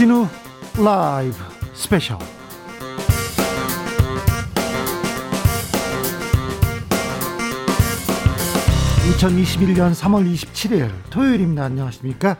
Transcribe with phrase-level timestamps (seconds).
[0.00, 0.26] 주진우
[0.82, 1.36] 라이브
[1.74, 2.16] 스페셜
[9.18, 11.64] 2021년 3월 27일 토요일입니다.
[11.64, 12.38] 안녕하십니까?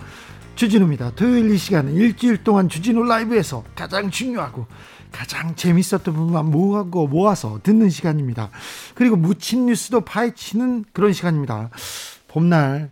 [0.55, 1.11] 주진우입니다.
[1.11, 4.67] 토요일 이 시간은 일주일 동안 주진우 라이브에서 가장 중요하고
[5.13, 8.49] 가장 재밌었던 부분만 모아고 모아서 듣는 시간입니다.
[8.95, 11.69] 그리고 묻힌 뉴스도 파헤치는 그런 시간입니다.
[12.27, 12.91] 봄날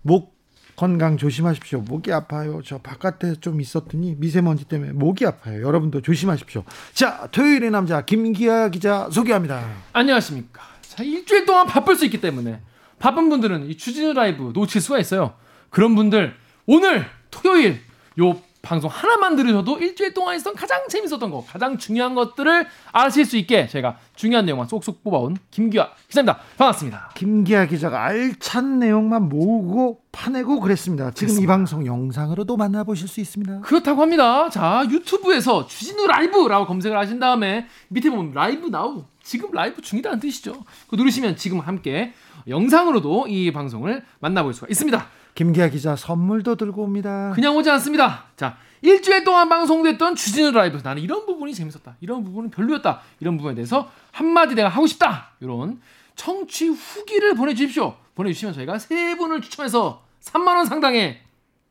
[0.00, 0.35] 목
[0.76, 1.80] 건강 조심하십시오.
[1.80, 2.60] 목이 아파요.
[2.64, 5.62] 저 바깥에 좀 있었더니 미세먼지 때문에 목이 아파요.
[5.62, 6.64] 여러분도 조심하십시오.
[6.92, 9.66] 자, 토요일의 남자 김기아 기자 소개합니다.
[9.94, 10.62] 안녕하십니까.
[10.82, 12.60] 자, 일주일 동안 바쁠 수 있기 때문에
[12.98, 15.34] 바쁜 분들은 이 주진우 라이브 놓칠 수가 있어요.
[15.70, 16.34] 그런 분들
[16.66, 17.80] 오늘 토요일
[18.20, 23.36] 요 방송 하나만 들으셔도 일주일 동안 있었던 가장 재밌었던 거, 가장 중요한 것들을 아실 수
[23.36, 26.40] 있게 제가 중요한 내용만 쏙쏙 뽑아온 김기아 기자입니다.
[26.58, 27.10] 반갑습니다.
[27.14, 31.12] 김기아 기자가 알찬 내용만 모으고 파내고 그랬습니다.
[31.12, 31.44] 지금 그렇습니다.
[31.44, 33.60] 이 방송 영상으로도 만나보실 수 있습니다.
[33.60, 34.50] 그렇다고 합니다.
[34.50, 40.64] 자, 유튜브에서 주진우 라이브라고 검색을 하신 다음에 밑에 보면 live now 지금 라이브 중이라는 뜻이죠.
[40.88, 42.14] 그 누르시면 지금 함께
[42.48, 45.06] 영상으로도 이 방송을 만나볼 수가 있습니다.
[45.36, 47.30] 김기화 기자 선물도 들고 옵니다.
[47.34, 48.24] 그냥 오지 않습니다.
[48.36, 51.94] 자, 일주일 동안 방송됐던 주진우 라이브 나는 이런 부분이 재밌었다.
[52.00, 53.02] 이런 부분은 별로였다.
[53.20, 55.32] 이런 부분에 대해서 한마디 내가 하고 싶다.
[55.40, 55.78] 이런
[56.16, 57.94] 청취 후기를 보내주십시오.
[58.14, 61.20] 보내주시면 저희가 세 분을 추첨해서 3만 원 상당의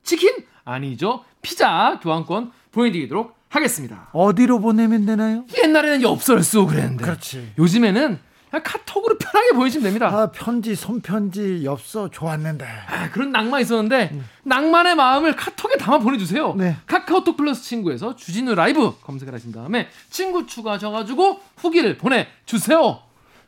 [0.03, 0.29] 치킨
[0.63, 4.09] 아니죠 피자 교환권 보내드리도록 하겠습니다.
[4.11, 5.45] 어디로 보내면 되나요?
[5.57, 7.03] 옛날에는 엽서를 쓰고 그랬는데.
[7.03, 7.53] 그렇지.
[7.57, 8.19] 요즘에는
[8.63, 10.07] 카톡으로 편하게 보내시면 됩니다.
[10.07, 12.65] 아, 편지, 손편지, 엽서 좋았는데.
[12.65, 14.25] 아, 그런 낭만 있었는데 음.
[14.43, 16.53] 낭만의 마음을 카톡에 담아 보내주세요.
[16.55, 16.77] 네.
[16.87, 22.99] 카카오톡 플러스 친구에서 주진우 라이브 검색을 하신 다음에 친구 추가하셔가지고 후기를 보내주세요.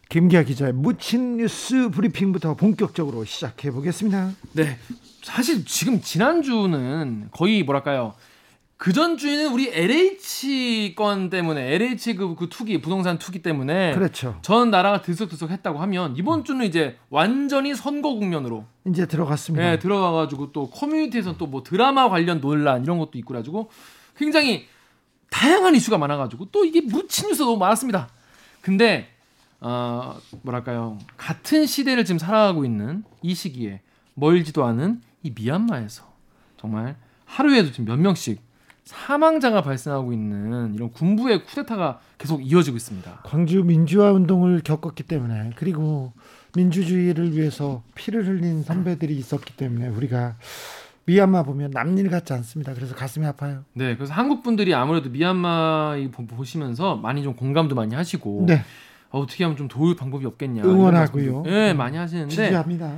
[0.10, 4.32] 김기아 기자의 묻힌 뉴스 브리핑부터 본격적으로 시작해 보겠습니다.
[4.54, 4.78] 네.
[5.22, 8.14] 사실 지금 지난주는 거의 뭐랄까요.
[8.78, 14.38] 그 전 주에는 우리 LH 건 때문에 LH 그, 그 투기 부동산 투기 때문에 그렇죠.
[14.44, 19.66] 전 나라가 들썩들썩했다고 하면 이번 주는 이제 완전히 선거 국면으로 이제 들어갔습니다.
[19.72, 23.72] 네, 들어가가지고 또 커뮤니티에서 또 뭐 드라마 관련 논란 이런 것도 있고 가지고
[24.16, 24.68] 굉장히
[25.32, 28.10] 다양한 이슈가 많아가지고 또 이게 묻힌 뉴스 너무 많았습니다.
[28.62, 29.10] 근데
[29.60, 33.82] 어 뭐랄까요 같은 시대를 지금 살아가고 있는 이 시기에
[34.14, 36.04] 멀지도 않은 이 미얀마에서
[36.60, 36.96] 정말
[37.26, 38.47] 하루에도 지금 몇 명씩
[38.88, 43.20] 사망자가 발생하고 있는 이런 군부의 쿠데타가 계속 이어지고 있습니다.
[43.24, 46.14] 광주 민주화 운동을 겪었기 때문에 그리고
[46.56, 50.38] 민주주의를 위해서 피를 흘린 선배들이 있었기 때문에 우리가
[51.06, 52.74] 미얀마 보면 남일 같지 않습니다.
[52.74, 53.64] 그래서 가슴이 아파요.
[53.74, 55.96] 네, 그래서 한국 분들이 아무래도 미얀마
[56.28, 58.62] 보시면서 많이 좀 공감도 많이 하시고 네.
[59.10, 61.44] 어, 떻게 하면 좀 도울 방법이 없겠냐 응원하고요.
[61.44, 62.98] 네, 많이 하시는데 지지합니다.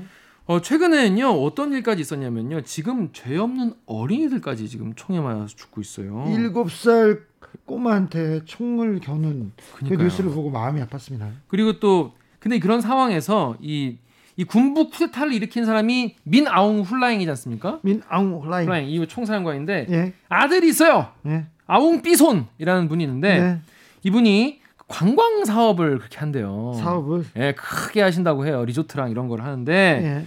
[0.49, 6.25] 어, 최근에는요 어떤 일까지 있었냐면요 지금 죄 없는 어린이들까지 지금 총에 맞아서 죽고 있어요.
[6.27, 7.21] 일곱 살
[7.65, 11.29] 꼬마한테 총을 겨눈 그 뉴스를 보고 마음이 아팠습니다.
[11.49, 13.97] 그리고 또 근데 그런 상황에서 이,
[14.37, 17.79] 이 군부 쿠데타를 일으킨 사람이 민 아웅 훌라잉이지 않습니까?
[17.83, 18.67] 민 아웅 훌라잉.
[18.67, 20.13] 훌라잉 이 총사령관인데 예.
[20.29, 21.11] 아들이 있어요.
[21.27, 21.45] 예.
[21.67, 23.59] 아웅 삐손이라는 분이 있는데 예.
[24.01, 24.58] 이분이
[24.89, 26.73] 관광 사업을 그렇게 한대요.
[26.77, 28.65] 사업을 예, 크게 하신다고 해요.
[28.65, 30.25] 리조트랑 이런 걸 하는데 예.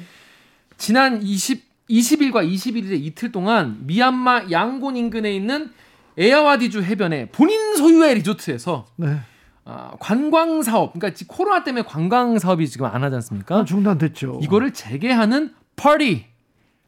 [0.78, 5.70] 지난 20 20일과 21일에 이틀 동안 미얀마 양곤 인근에 있는
[6.16, 9.18] 에아와디주 해변에 본인 소유의 리조트에서 네.
[9.64, 13.58] 어, 관광 사업, 그러니까 코로나 때문에 관광 사업이 지금 안 하지 않습니까?
[13.58, 14.40] 아, 중단됐죠.
[14.42, 16.26] 이거를 재개하는 파티,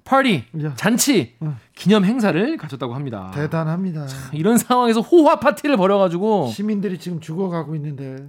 [0.05, 0.75] 파티, 야.
[0.77, 1.57] 잔치, 어.
[1.75, 3.31] 기념 행사를 가졌다고 합니다.
[3.35, 4.07] 대단합니다.
[4.07, 8.29] 참, 이런 상황에서 호화 파티를 벌여가지고 시민들이 지금 죽어가고 있는데.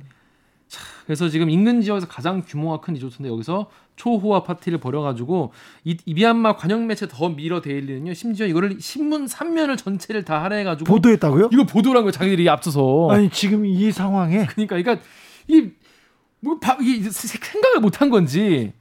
[0.68, 5.52] 참, 그래서 지금 인근 지역에서 가장 규모가 큰 리조트인데 여기서 초호화 파티를 벌여가지고
[5.84, 10.92] 이, 이 미얀마 관영 매체 더 미러 데일리는요 심지어 이거를 신문 3면을 전체를 다 할애해가지고
[10.92, 11.50] 보도했다고요?
[11.54, 15.06] 이거 보도란 거 자기들이 앞서서 아니 지금 이 상황에 그러니까 그러니까
[15.48, 18.74] 이뭐 이게 생각을 못 한 건지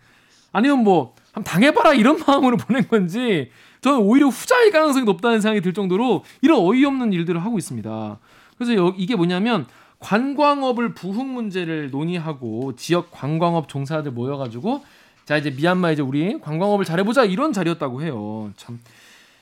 [0.50, 3.50] 아니면 뭐 한번 당해봐라 이런 마음으로 보낸 건지
[3.80, 8.18] 저는 오히려 후자일 가능성이 높다는 생각이 들 정도로 이런 어이없는 일들을 하고 있습니다.
[8.56, 9.66] 그래서 여, 이게 뭐냐면
[9.98, 14.84] 관광업을 부흥 문제를 논의하고 지역 관광업 종사들 모여가지고
[15.24, 18.52] 자 이제 미얀마 이제 우리 관광업을 잘해보자 이런 자리였다고 해요.
[18.56, 18.80] 참.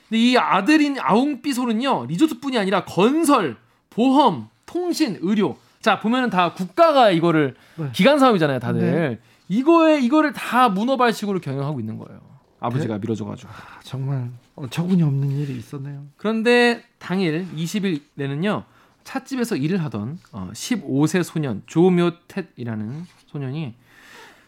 [0.09, 3.55] 근데 이 아들인 아웅삐솔은요 리조트뿐이 아니라 건설,
[3.89, 5.57] 보험, 통신, 의료.
[5.81, 7.89] 자 보면은 다 국가가 이거를 네.
[7.93, 8.81] 기간 사업이잖아요, 다들.
[8.81, 9.19] 네.
[9.53, 12.21] 이거에 이거를 다 문어발식으로 경영하고 있는 거예요.
[12.59, 12.99] 아버지가 네?
[13.01, 13.51] 밀어줘가지고.
[13.51, 16.05] 아, 정말 어처구니 없는 일이 있었네요.
[16.17, 18.63] 그런데 당일 20일에는요
[19.03, 23.75] 찻집에서 일을 하던 어, 15세 소년 조묘텟이라는 소년이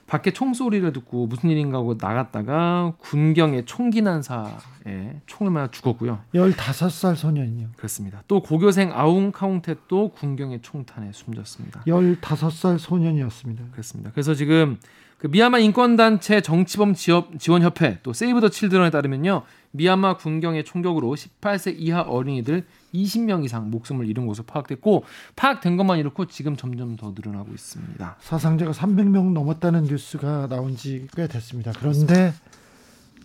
[0.07, 6.19] 밖에 총소리를 듣고 무슨 일인가 하고 나갔다가 군경에 총기 난사에 총을 맞아 죽었고요.
[6.33, 7.69] 15살 소년이요.
[7.75, 8.21] 그렇습니다.
[8.27, 11.83] 또 고교생 아웅 카웅텟도 군경의 총탄에 숨졌습니다.
[11.87, 13.63] 15살 소년이었습니다.
[13.71, 14.11] 그렇습니다.
[14.11, 14.77] 그래서 지금
[15.17, 19.43] 그 미얀마 인권단체 정치범 지원협회 또 세이브 더 칠드런에 따르면요.
[19.71, 25.03] 미얀마 군경의 총격으로 18세 이하 어린이들 20명 이상 목숨을 잃은 것으로 파악됐고
[25.35, 28.17] 파악된 것만 이렇고 지금 점점 더 늘어나고 있습니다.
[28.21, 31.71] 사상자가 300명 넘었다는 뉴스가 나온 지 꽤 됐습니다.
[31.77, 32.33] 그런데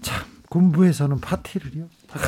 [0.00, 1.88] 참 군부에서는 파티를요.
[2.08, 2.25] 파티.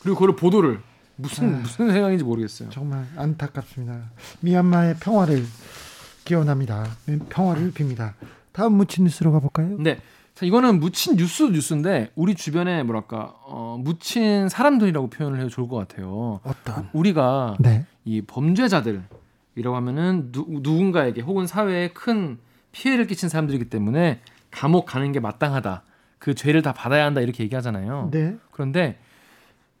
[0.00, 0.80] 그리고 그걸 보도를
[1.16, 2.70] 무슨 무슨 생각인지 모르겠어요.
[2.70, 4.10] 정말 안타깝습니다.
[4.40, 5.44] 미얀마의 평화를
[6.24, 6.86] 기원합니다.
[7.30, 8.12] 평화를 빕니다.
[8.56, 9.76] 다음 무친 뉴스로 가볼까요?
[9.78, 9.98] 네.
[10.34, 15.76] 자, 이거는 묻힌 뉴스 뉴스인데 우리 주변에 뭐랄까 어, 묻힌 사람들이라고 표현을 해도 좋을 것
[15.76, 16.40] 같아요.
[16.42, 16.88] 어떤?
[16.94, 17.84] 우리가 네.
[18.06, 22.38] 이 범죄자들이라고 하면은 누, 누군가에게 혹은 사회에 큰
[22.72, 24.20] 피해를 끼친 사람들이기 때문에
[24.50, 25.82] 감옥 가는 게 마땅하다.
[26.18, 28.08] 그 죄를 다 받아야 한다 이렇게 얘기하잖아요.
[28.10, 28.38] 네.
[28.52, 28.98] 그런데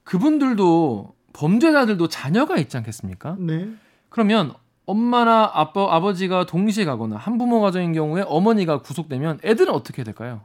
[0.04, 3.36] 그분들도 범죄자들도 자녀가 있지 않겠습니까?
[3.38, 3.70] 네.
[4.10, 4.52] 그러면
[4.86, 10.42] 엄마나 아빠, 아버지가 동시에 가거나 한부모 가정인 경우에 어머니가 구속되면 애들은 어떻게 될까요?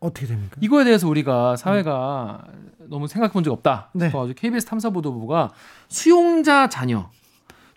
[0.00, 0.56] 어떻게 됩니까?
[0.60, 2.44] 이거에 대해서 우리가 사회가
[2.88, 3.90] 너무 생각해 본 적 없다.
[3.94, 4.06] 네.
[4.06, 5.50] 싶어가지고 KBS 탐사보도부가
[5.88, 7.10] 수용자 자녀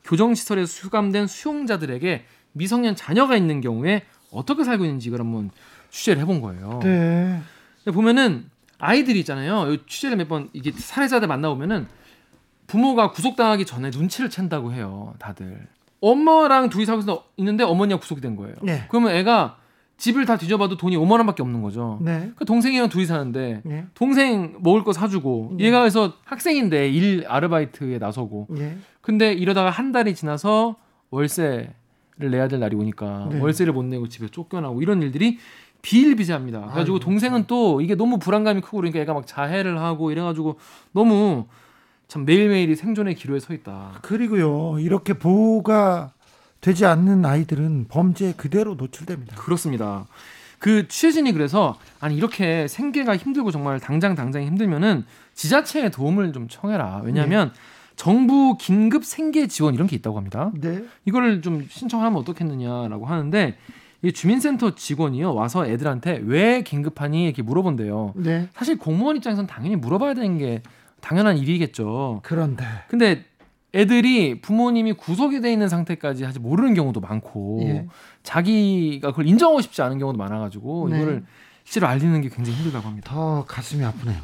[0.04, 5.50] 교정시설에 수감된 수용자들에게 미성년 자녀가 있는 경우에 어떻게 살고 있는지 이걸 한번
[5.90, 6.80] 취재를 해본 거예요.
[6.84, 7.42] 네.
[7.94, 8.50] 보면은
[8.80, 9.72] 아이들이 있잖아요.
[9.72, 11.88] 이 취재를 몇 번 이게 살해자들 만나보면은
[12.68, 15.14] 부모가 구속당하기 전에 눈치를 챈다고 해요.
[15.20, 15.68] 다들
[16.02, 18.56] 엄마랑 둘이 살고 있는데 어머니가 구속이 된 거예요.
[18.62, 18.86] 네.
[18.90, 19.58] 그러면 애가
[19.98, 21.98] 집을 다 뒤져봐도 돈이 5만 원밖에 없는 거죠.
[22.02, 22.32] 네.
[22.36, 23.86] 그 동생이랑 둘이 사는데 네.
[23.96, 25.66] 동생 먹을 거 사주고 네.
[25.66, 28.78] 얘가 그래서 학생인데 일 아르바이트에 나서고 네.
[29.02, 30.76] 근데 이러다가 한 달이 지나서
[31.10, 31.74] 월세를
[32.20, 33.40] 내야 될 날이 오니까 네.
[33.40, 35.40] 월세를 못 내고 집에 쫓겨나고 이런 일들이
[35.82, 36.60] 비일비재합니다.
[36.60, 40.60] 그래가지고 아이고, 동생은 또 이게 너무 불안감이 크고 그러니까 애가 막 자해를 하고 이래가지고
[40.92, 41.46] 너무
[42.08, 44.00] 참 매일매일이 생존의 기로에 서 있다.
[44.02, 44.80] 그리고요.
[44.80, 46.14] 이렇게 보호가
[46.62, 49.36] 되지 않는 아이들은 범죄에 그대로 노출됩니다.
[49.36, 50.06] 그렇습니다.
[50.60, 55.06] 그 취재진이 그래서 아니 이렇게 생계가 힘들고 정말 당장 당장 힘들면은
[55.36, 57.02] 지자체의 도움을 좀 청해라.
[57.04, 57.52] 왜냐하면
[57.96, 60.52] 정부 긴급 생계 지원 이런 게 있다고 합니다.
[60.56, 60.84] 네.
[61.06, 63.58] 이거를 좀 신청하면 어떻겠느냐라고 하는데
[64.04, 68.14] 이 주민센터 직원이요 와서 애들한테 왜 긴급하니 이렇게 물어본대요.
[68.16, 68.48] 네.
[68.54, 70.62] 사실 공무원 입장에서는 당연히 물어봐야 되는 게
[71.02, 72.22] 당연한 일이겠죠.
[72.24, 73.26] 그런데 근데
[73.76, 77.88] 애들이 부모님이 구속이 돼 있는 상태까지 아직 모르는 경우도 많고 예.
[78.24, 80.98] 자기가 그걸 인정하고 싶지 않은 경우도 많아가지고 네.
[80.98, 81.26] 이거를
[81.64, 83.12] 실제로 알리는 게 굉장히 힘들다고 합니다.
[83.14, 84.18] 더 가슴이 아프네요.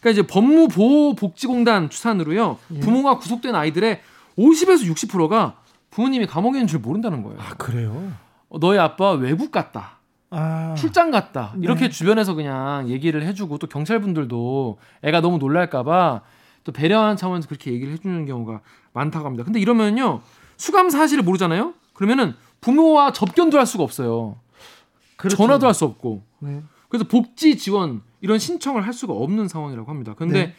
[0.00, 2.80] 그러니까 이제 법무보호복지공단 추산으로요 예.
[2.80, 4.00] 부모가 구속된 아이들의
[4.36, 5.56] 50에서 60%가
[5.90, 7.38] 부모님이 감옥에 있는 줄 모른다는 거예요.
[7.40, 8.12] 아 그래요?
[8.48, 9.98] 어, 너희 아빠 외국 갔다.
[10.34, 11.52] 아 출장 갔다.
[11.54, 11.64] 네.
[11.64, 16.22] 이렇게 주변에서 그냥 얘기를 해주고 또 경찰분들도 애가 너무 놀랄까봐
[16.64, 18.60] 또 배려하는 차원에서 그렇게 얘기를 해주는 경우가
[18.92, 19.44] 많다고 합니다.
[19.44, 20.22] 근데 이러면요
[20.56, 21.74] 수감 사실을 모르잖아요.
[21.92, 24.36] 그러면은 부모와 접견도 할 수가 없어요.
[25.16, 25.36] 그렇죠.
[25.36, 26.22] 전화도 할 수 없고.
[26.40, 26.62] 네.
[26.88, 30.14] 그래서 복지 지원 이런 신청을 할 수가 없는 상황이라고 합니다.
[30.16, 30.54] 근데 네.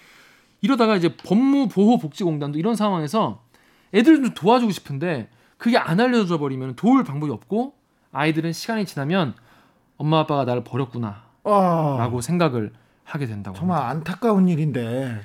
[0.61, 3.43] 이러다가 이제 법무보호복지공단도 이런 상황에서
[3.93, 7.73] 애들 좀 도와주고 싶은데 그게 안 알려져 버리면 도울 방법이 없고
[8.11, 9.33] 아이들은 시간이 지나면
[9.97, 12.71] 엄마 아빠가 나를 버렸구나라고 아, 생각을
[13.03, 13.57] 하게 된다고.
[13.57, 13.89] 정말 합니다.
[13.91, 15.19] 안타까운 일인데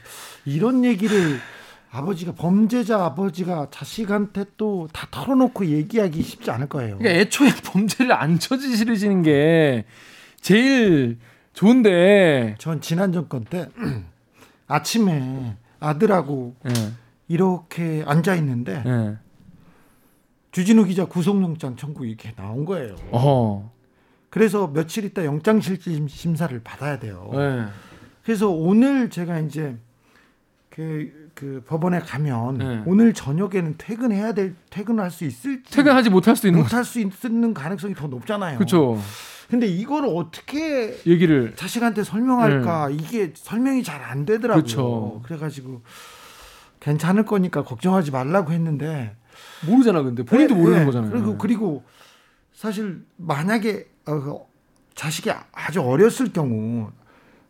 [0.44, 1.38] 이런 얘기를
[1.90, 6.98] 아버지가 범죄자 아버지가 자식한테 또 다 털어놓고 얘기하기 쉽지 않을 거예요.
[6.98, 9.84] 그러니까 애초에 범죄를 안 저지르시는 게
[10.40, 11.18] 제일
[11.54, 12.56] 좋은데.
[12.58, 13.68] 전 지난 정권 때
[14.68, 16.72] 아침에 아들하고 예,
[17.26, 19.16] 이렇게 앉아 있는데 예.
[20.50, 22.96] 주진우 기자 구속영장 청구 이렇게 나온 거예요.
[23.12, 23.70] 어허.
[24.30, 27.30] 그래서 며칠 있다 영장실질 심사를 받아야 돼요.
[27.34, 27.64] 예.
[28.24, 29.76] 그래서 오늘 제가 이제
[30.68, 32.82] 그, 그 법원에 가면 네.
[32.86, 36.64] 오늘 저녁에는 퇴근해야 될 퇴근할 수 있을지 퇴근하지 못할 수도 있는 거.
[36.64, 38.58] 못할 수 있는 가능성이 더 높잖아요.
[38.58, 39.00] 그렇죠.
[39.48, 44.62] 근데 이걸 어떻게 얘기를 자식한테 설명할까 이게 설명이 잘 안 되더라고요.
[44.62, 44.74] 네.
[44.74, 45.22] 그렇죠.
[45.24, 45.80] 그래가지고
[46.80, 49.16] 괜찮을 거니까 걱정하지 말라고 했는데
[49.66, 50.02] 모르잖아.
[50.02, 50.84] 근데 본인도 네, 모르는 네.
[50.84, 51.10] 거잖아요.
[51.10, 51.84] 그리고 그리고
[52.52, 53.97] 사실 만약에 어,
[54.94, 56.90] 자식이 아주 어렸을 경우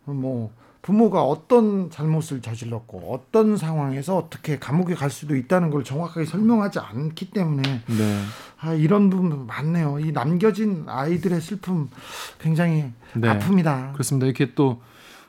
[0.05, 6.79] 뭐 부모가 어떤 잘못을 저질렀고 어떤 상황에서 어떻게 감옥에 갈 수도 있다는 걸 정확하게 설명하지
[6.79, 8.23] 않기 때문에 네.
[8.61, 9.99] 아, 이런 부분 많네요.
[10.00, 11.91] 이 남겨진 아이들의 슬픔
[12.38, 13.29] 굉장히 네.
[13.29, 13.93] 아픕니다.
[13.93, 14.27] 그렇습니다.
[14.27, 14.81] 이렇게 또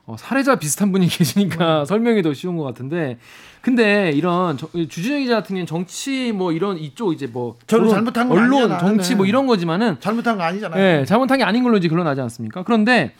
[0.10, 3.20] 어, 사례자 비슷한 분이 계시니까 설명이 더 쉬운 것 같은데
[3.62, 8.28] 근데 이런 저, 주진영 기자 같은 경우는 정치 뭐 이런 이쪽 이제 뭐 언론, 잘못한
[8.28, 8.80] 건 언론 아니잖아.
[8.80, 9.16] 정치 네.
[9.16, 10.82] 뭐 이런 거지만은 잘못한 거 아니잖아요.
[10.82, 12.64] 예, 잘못한 게 아닌 걸로 이제 결론나지 않습니까?
[12.64, 13.14] 그런데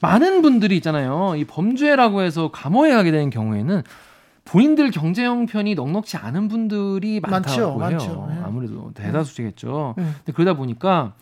[0.00, 1.34] 많은 분들이 있잖아요.
[1.36, 3.82] 이 범죄라고 해서 감옥에 가게 되는 경우에는
[4.46, 7.76] 본인들 경제 형편이 넉넉지 않은 분들이 많죠, 많다고 해요.
[7.76, 8.28] 많죠.
[8.30, 8.42] 예.
[8.44, 9.96] 아무래도 대다수시겠죠.
[9.98, 10.02] 예.
[10.02, 11.14] 근데 그러다 보니까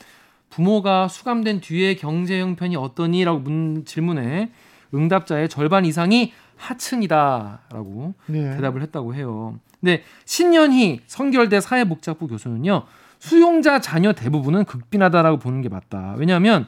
[0.50, 4.50] 부모가 수감된 뒤에 경제 형편이 어떠니라고 문 질문에
[4.94, 8.56] 응답자의 절반 이상이 하층이다라고 네.
[8.56, 9.58] 대답을 했다고 해요.
[9.80, 12.84] 근데 신년희 성결대 사회복지학부 교수는요.
[13.18, 16.14] 수용자 자녀 대부분은 극빈하다라고 보는 게 맞다.
[16.18, 16.66] 왜냐하면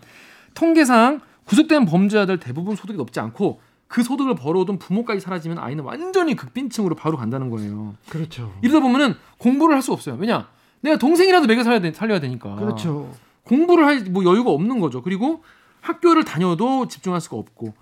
[0.54, 6.96] 통계상 구속된 범죄자들 대부분 소득이 높지 않고 그 소득을 벌어오던 부모까지 사라지면 아이는 완전히 극빈층으로
[6.96, 7.94] 바로 간다는 거예요.
[8.08, 8.52] 그렇죠.
[8.62, 10.16] 이러다 보면은 공부를 할 수 없어요.
[10.16, 10.48] 왜냐?
[10.80, 12.54] 내가 동생이라도 먹여 살려야, 되, 살려야 되니까.
[12.56, 13.12] 그렇죠.
[13.44, 15.02] 공부를 할 뭐 여유가 없는 거죠.
[15.02, 15.44] 그리고
[15.82, 17.74] 학교를 다녀도 집중할 수가 없고.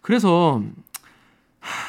[0.00, 0.62] 그래서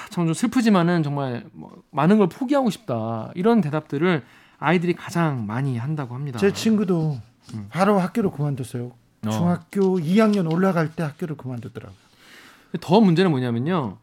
[0.10, 3.32] 참 좀 슬프지만은 정말 뭐 많은 걸 포기하고 싶다.
[3.36, 4.24] 이런 대답들을
[4.58, 6.38] 아이들이 가장 많이 한다고 합니다.
[6.40, 7.18] 제 친구도
[7.54, 7.68] 음.
[7.70, 8.92] 바로 학교를 그만뒀어요.
[9.28, 9.30] 어.
[9.30, 11.98] 중학교 2학년 올라갈 때 학교를 그만두더라고요.
[12.82, 13.98] 더 문제는 뭐냐면요.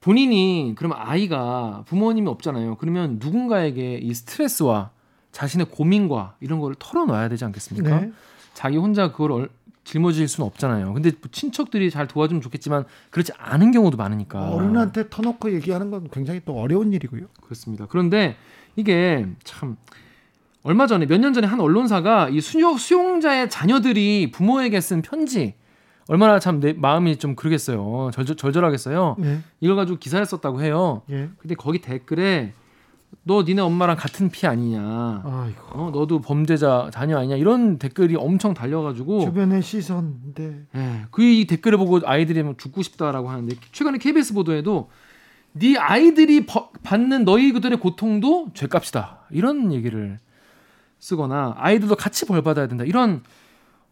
[0.00, 2.76] 본인이 그러면 아이가 부모님이 없잖아요.
[2.76, 4.90] 그러면 누군가에게 이 스트레스와
[5.32, 8.00] 자신의 고민과 이런 거를 털어놔야 되지 않겠습니까?
[8.00, 8.12] 네.
[8.54, 9.50] 자기 혼자 그걸 얼-
[9.88, 10.92] 짊어질 수는 없잖아요.
[10.92, 14.50] 근데 뭐 친척들이 잘 도와주면 좋겠지만 그렇지 않은 경우도 많으니까.
[14.50, 17.22] 어른한테 터놓고 얘기하는 건 굉장히 또 어려운 일이고요.
[17.40, 17.86] 그렇습니다.
[17.88, 18.36] 그런데
[18.76, 19.76] 이게 참
[20.62, 25.54] 얼마 전에 몇 년 전에 한 언론사가 이 수용, 수용자의 자녀들이 부모에게 쓴 편지
[26.06, 28.10] 얼마나 참 내 마음이 좀 그러겠어요.
[28.12, 29.16] 절절, 절절하겠어요.
[29.18, 29.40] 네.
[29.60, 31.00] 이걸 가지고 기사를 썼다고 해요.
[31.10, 31.30] 예.
[31.38, 32.52] 근데 거기 댓글에
[33.22, 34.80] 너 니네 엄마랑 같은 피 아니냐?
[35.24, 35.62] 아이고.
[35.72, 37.36] 어, 너도 범죄자 자녀 아니냐?
[37.36, 40.16] 이런 댓글이 엄청 달려가지고 주변의 시선.
[40.34, 40.62] 네.
[40.74, 44.90] 예, 그이 댓글을 보고 아이들이 막 죽고 싶다라고 하는데 최근에 KBS 보도에도
[45.52, 50.20] 네 아이들이 버- 받는 너희 그들의 고통도 죄값이다 이런 얘기를
[50.98, 53.22] 쓰거나 아이들도 같이 벌 받아야 된다 이런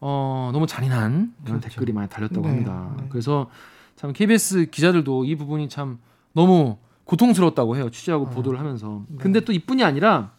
[0.01, 1.69] 어 너무 잔인한 이런 그렇죠.
[1.69, 2.95] 댓글이 많이 달렸다고 네, 합니다.
[2.99, 3.07] 네.
[3.09, 3.49] 그래서
[3.97, 5.99] 참 KBS 기자들도 이 부분이 참
[6.33, 9.05] 너무 고통스러웠다고 해요 취재하고 아, 보도를 하면서.
[9.09, 9.17] 네.
[9.21, 10.33] 근데 또 이뿐이 아니라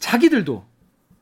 [0.00, 0.64] 자기들도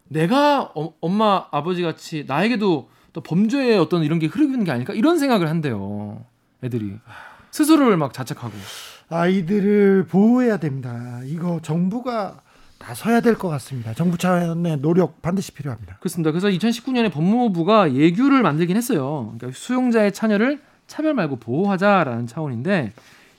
[0.09, 5.19] 내가 어- 엄마 아버지 같이 나에게도 또 범죄의 어떤 이런 게 흐르는 게 아닐까 이런
[5.19, 6.25] 생각을 한대요.
[6.63, 6.95] 애들이
[7.51, 8.53] 스스로를 막 자책하고.
[9.11, 11.21] 아이들을 보호해야 됩니다.
[11.25, 12.41] 이거 정부가
[12.79, 13.95] 나서야 될 것 같습니다.
[13.95, 15.97] 정부 차원의 노력 반드시 필요합니다.
[15.99, 16.33] 그렇습니다.
[16.33, 19.33] 그래서 2019년에 법무부가 예규를 만들긴 했어요.
[19.37, 22.93] 그러니까 수용자의 자녀를 차별 말고 보호하자라는 차원인데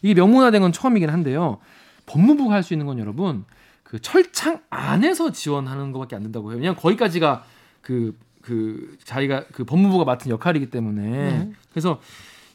[0.05, 1.57] 이게 명문화된 건 처음이긴 한데요.
[2.05, 3.43] 법무부가 할 수 있는 건 여러분
[3.83, 6.57] 그 철창 안에서 지원하는 것밖에 안 된다고 해요.
[6.57, 7.43] 왜냐하면 거기까지가
[7.81, 11.51] 그, 그 자기가 그 법무부가 맡은 역할이기 때문에 네.
[11.71, 11.99] 그래서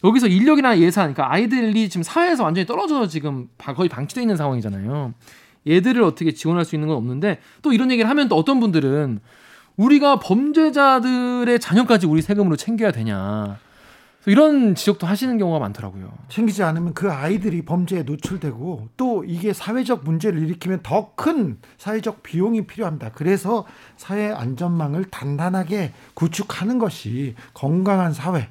[0.05, 5.13] 여기서 인력이나 예산, 그러니까 아이들이 지금 사회에서 완전히 떨어져 지금 바- 거의 방치돼 있는 상황이잖아요.
[5.67, 9.19] 얘들을 어떻게 지원할 수 있는 건 없는데 또 이런 얘기를 하면 또 어떤 분들은
[9.77, 13.59] 우리가 범죄자들의 자녀까지 우리 세금으로 챙겨야 되냐.
[14.23, 16.13] 그래서 이런 지적도 하시는 경우가 많더라고요.
[16.29, 22.67] 챙기지 않으면 그 아이들이 범죄에 노출되고 또 이게 사회적 문제를 일으키면 더 큰 사회적 비용이
[22.67, 23.11] 필요합니다.
[23.13, 28.49] 그래서 사회 안전망을 단단하게 구축하는 것이 건강한 사회,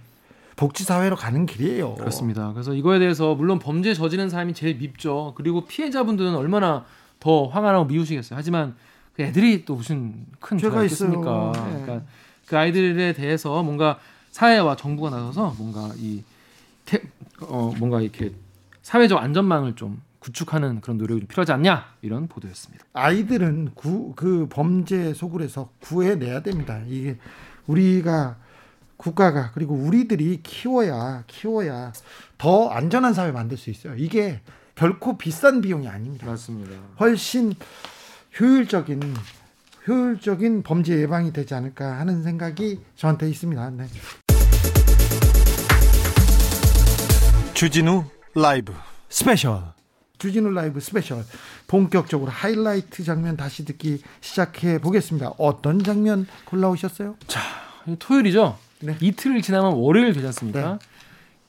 [0.55, 1.95] 복지 사회로 가는 길이에요.
[1.95, 2.51] 그렇습니다.
[2.53, 5.33] 그래서 이거에 대해서 물론 범죄 저지른 사람이 제일 밉죠.
[5.35, 6.85] 그리고 피해자분들은 얼마나
[7.19, 8.37] 더 화가 나고 미우시겠어요.
[8.37, 8.75] 하지만
[9.13, 10.83] 그 애들이 또 무슨 큰 죄가.
[10.85, 11.51] 있습니까?
[11.55, 11.61] 네.
[11.83, 12.01] 그러니까
[12.47, 13.99] 그 아이들에 대해서 뭔가
[14.31, 16.23] 사회와 정부가 나서서 뭔가 이
[16.85, 17.01] 태-
[17.41, 18.33] 어, 뭔가 이렇게
[18.81, 22.83] 사회적 안전망을 좀 구축하는 그런 노력이 좀 필요하지 않냐 이런 보도였습니다.
[22.93, 26.81] 아이들은 구, 그 범죄 소굴에서 구해내야 됩니다.
[26.87, 27.17] 이게
[27.67, 28.37] 우리가
[28.97, 31.93] 국가가 그리고 우리들이 키워야 키워야
[32.37, 33.95] 더 안전한 사회 만들 수 있어요.
[33.95, 34.41] 이게
[34.75, 36.25] 결코 비싼 비용이 아닙니다.
[36.27, 36.71] 맞습니다.
[36.99, 37.53] 훨씬
[38.39, 39.01] 효율적인
[39.87, 43.69] 효율적인 범죄 예방이 되지 않을까 하는 생각이 저한테 있습니다.
[43.71, 43.87] 네.
[47.59, 48.73] 주진우 라이브
[49.09, 49.61] 스페셜
[50.17, 51.25] 주진우 라이브 스페셜
[51.67, 55.33] 본격적으로 하이라이트 장면 다시 듣기 시작해 보겠습니다.
[55.37, 57.15] 어떤 장면 골라오셨어요?
[57.99, 58.57] 토요일이죠.
[58.79, 58.95] 네.
[59.01, 60.71] 이틀 지나면 월요일 되지 않습니까?
[60.71, 60.79] 어,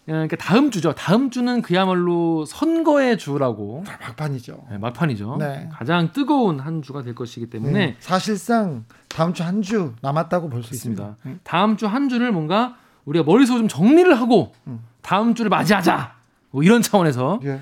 [0.04, 0.92] 그러니까 다음 주죠.
[0.96, 4.66] 다음 주는 그야말로 선거의 주라고 아, 막판이죠.
[4.68, 5.36] 네, 막판이죠.
[5.38, 5.68] 네.
[5.72, 7.96] 가장 뜨거운 한 주가 될 것이기 때문에 네.
[8.00, 11.02] 사실상 다음 주 한 주 남았다고 볼 수 있습니다.
[11.04, 11.16] 있습니다.
[11.30, 11.36] 네.
[11.44, 14.80] 다음 주 한 주를 뭔가 우리가 머릿속에 좀 정리를 하고 음.
[15.02, 16.14] 다음 주를 맞이하자.
[16.50, 17.60] 뭐 이런 차원에서 예.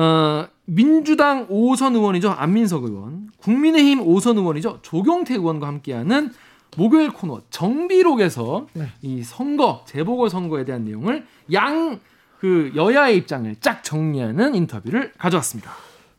[0.00, 2.30] 어, 민주당 5선 의원이죠.
[2.30, 4.80] 안민석 의원, 국민의힘 5선 의원이죠.
[4.82, 6.32] 조경태 의원과 함께하는
[6.76, 8.88] 목요일 코너 정비록에서 네.
[9.02, 12.00] 이 선거 재보궐 선거에 대한 내용을 양
[12.40, 15.72] 그 여야의 입장을 쫙 정리하는 인터뷰를 가져왔습니다.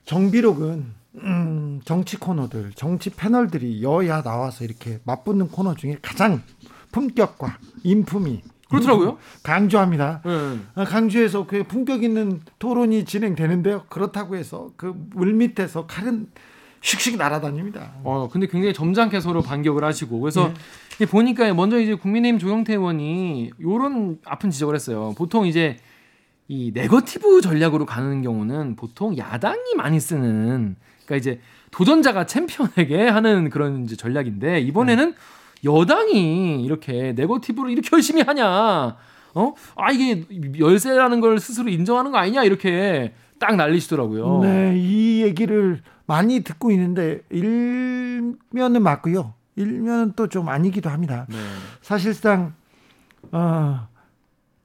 [0.06, 6.41] 정비록은 음, 정치 코너들, 정치 패널들이 여야 나와서 이렇게 맞붙는 코너 중에 가장
[6.91, 9.17] 품격과 인품이 그렇더라고요.
[9.43, 10.21] 강조합니다.
[10.25, 10.59] 네.
[10.75, 13.86] 아, 강주에서 그 품격 있는 토론이 진행되는데요.
[13.89, 16.27] 그렇다고 해서 그 물밑에서 칼은
[16.81, 17.93] 슉슉 날아다닙니다.
[18.03, 20.51] 어, 근데 굉장히 점잖게 서로 반격을 하시고 그래서
[21.00, 21.05] 네.
[21.05, 25.13] 보니까 먼저 이제 국민의힘 조영태 의원이 요런 아픈 지적을 했어요.
[25.17, 25.77] 보통 이제
[26.47, 33.83] 이 네거티브 전략으로 가는 경우는 보통 야당이 많이 쓰는 그러니까 이제 도전자가 챔피언에게 하는 그런
[33.83, 35.13] 이제 전략인데 이번에는
[35.63, 38.97] 여당이 이렇게 네거티브로 이렇게 열심히 하냐?
[39.33, 39.53] 어?
[39.75, 40.25] 아 이게
[40.59, 42.43] 열세라는 걸 스스로 인정하는 거 아니냐?
[42.43, 44.39] 이렇게 딱 날리시더라고요.
[44.41, 49.33] 네, 이 얘기를 많이 듣고 있는데 일면은 맞고요.
[49.55, 51.25] 일면은 또 좀 아니기도 합니다.
[51.29, 51.35] 네.
[51.81, 52.53] 사실상
[53.31, 53.87] 어,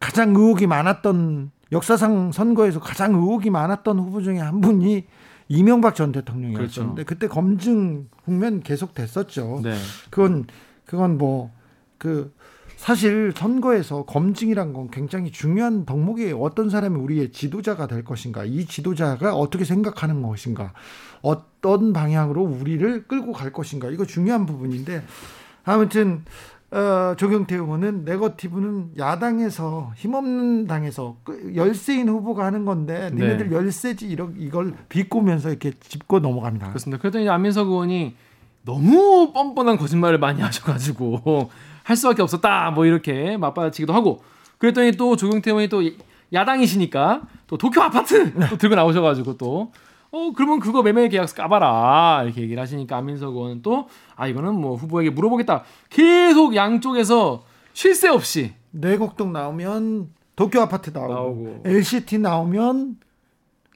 [0.00, 5.04] 가장 의혹이 많았던 역사상 선거에서 가장 의혹이 많았던 후보 중에 한 분이
[5.48, 6.94] 이명박 전 대통령이었는데 그렇죠.
[7.06, 9.60] 그때 검증 국면 계속 됐었죠.
[9.62, 9.74] 네.
[10.10, 10.46] 그건
[10.92, 11.50] 그건 뭐
[12.02, 12.34] 그
[12.76, 16.36] 사실 선거에서 검증이란 건 굉장히 중요한 덕목이에요.
[16.40, 20.72] 어떤 사람이 우리의 지도자가 될 것인가, 이 지도자가 어떻게 생각하는 것인가,
[21.20, 25.04] 어떤 방향으로 우리를 끌고 갈 것인가, 이거 중요한 부분인데
[25.62, 26.24] 아무튼
[26.72, 33.22] 어, 조경태 의원은 네거티브는 야당에서 힘없는 당에서 그 열세인 후보가 하는 건데 네.
[33.22, 36.66] 니네들 열세지 이러, 이걸 비꼬면서 이렇게 짚고 넘어갑니다.
[36.70, 37.00] 그렇습니다.
[37.00, 38.16] 그랬더니 안민석 의원이
[38.64, 41.50] 너무 뻔뻔한 거짓말을 많이 하셔가지고
[41.84, 42.70] 할 수밖에 없었다.
[42.70, 44.22] 뭐 이렇게 맞받아치기도 하고
[44.58, 45.82] 그랬더니 또 조경태 의원이 또
[46.32, 49.70] 야당이시니까 또 도쿄 아파트 또 들고 나오셔가지고 또
[50.14, 54.76] 어 그러면 그거 매매 계약서 까봐라 이렇게 얘기를 하시니까 안민석 의원은 또 아 이거는 뭐
[54.76, 57.42] 후보에게 물어보겠다 계속 양쪽에서
[57.72, 61.62] 쉴 새 없이 내곡동 나오면 도쿄 아파트 나오고, 나오고.
[61.64, 62.96] LCT 나오면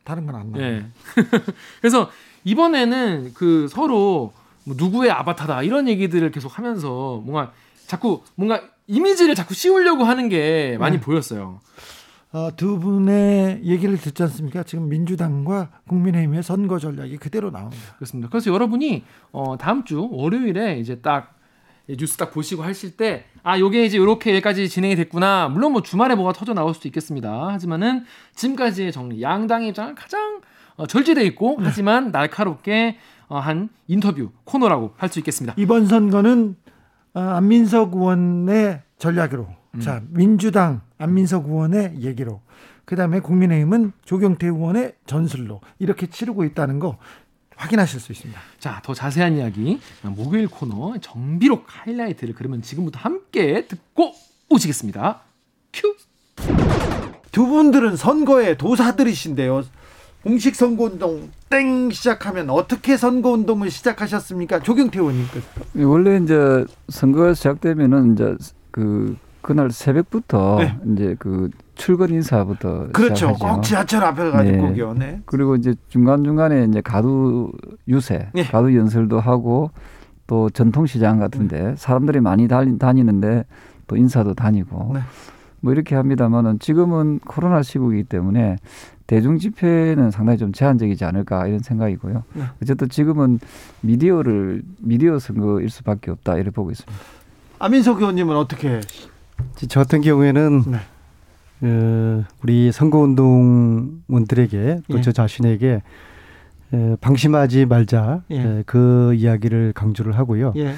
[0.04, 0.66] 다른 건 안 나와요.
[0.74, 0.84] 예.
[1.80, 2.10] 그래서
[2.44, 4.34] 이번에는 그 서로
[4.66, 7.52] 뭐 누구의 아바타다 이런 얘기들을 계속 하면서 뭔가
[7.86, 11.02] 자꾸 뭔가 이미지를 자꾸 씌우려고 하는 게 많이 네.
[11.02, 11.60] 보였어요.
[12.32, 14.62] 어, 두 분의 얘기를 듣지 않습니까?
[14.64, 17.94] 지금 민주당과 국민의힘의 선거 전략이 그대로 나옵니다.
[17.96, 18.28] 그렇습니다.
[18.28, 21.34] 그래서 여러분이 어 다음 주 월요일에 이제 딱
[21.88, 25.48] 뉴스 딱 보시고 하실 때 아 요게 이제 요렇게 여기까지 진행이 됐구나.
[25.48, 27.46] 물론 뭐 주말에 뭐가 터져 나올 수도 있겠습니다.
[27.46, 30.40] 하지만은 지금까지의 정리 양당의 입장을 가장
[30.74, 35.54] 어, 절제돼 있고 하지만 날카롭게 어, 한 인터뷰 코너라고 할 수 있겠습니다.
[35.58, 36.56] 이번 선거는
[37.14, 39.80] 어, 안민석 의원의 전략으로, 음.
[39.80, 42.40] 자 민주당 안민석 의원의 얘기로,
[42.84, 46.98] 그 다음에 국민의힘은 조경태 의원의 전술로 이렇게 치르고 있다는 거
[47.56, 48.38] 확인하실 수 있습니다.
[48.58, 54.12] 자, 더 자세한 이야기 목요일 코너 정비록 하이라이트를 그러면 지금부터 함께 듣고
[54.50, 55.20] 오시겠습니다.
[55.72, 55.96] 큐.
[57.32, 59.62] 두 분들은 선거의 도사들이신데요.
[60.26, 64.58] 공식 선거운동 땡 시작하면 어떻게 선거운동을 시작하셨습니까?
[64.58, 65.24] 조경태 의원님.
[65.84, 68.36] 원래 이제 선거가 시작되면은 이제
[68.72, 70.76] 그 그날 새벽부터 네.
[70.92, 73.14] 이제 그 출근 인사부터 그렇죠.
[73.14, 73.54] 시작하죠.
[73.54, 74.94] 꼭 지하철 앞에 가지고 네.
[74.98, 75.22] 네.
[75.26, 77.52] 그리고 이제 중간 중간에 이제 가두
[77.86, 78.42] 유세, 네.
[78.42, 79.70] 가두 연설도 하고
[80.26, 83.44] 또 전통시장 같은데 사람들이 많이 다니, 다니는데
[83.86, 85.00] 또 인사도 다니고 네.
[85.60, 88.56] 뭐 이렇게 합니다만은 지금은 코로나 시국이기 때문에
[89.06, 92.24] 대중 집회는 상당히 좀 제한적이지 않을까 이런 생각이고요.
[92.34, 92.44] 네.
[92.62, 93.38] 어쨌든 지금은
[93.82, 96.98] 미디어를 미디어 선거일 수밖에 없다 이렇게 보고 있습니다.
[97.58, 98.80] 안민석 의원님은 어떻게?
[99.68, 100.78] 저 같은 경우에는 네.
[101.62, 105.02] 어, 우리 선거운동원들에게 또 예.
[105.02, 105.82] 저 자신에게
[106.74, 108.40] 에, 방심하지 말자 예.
[108.40, 110.52] 에, 그 이야기를 강조를 하고요.
[110.56, 110.74] 예.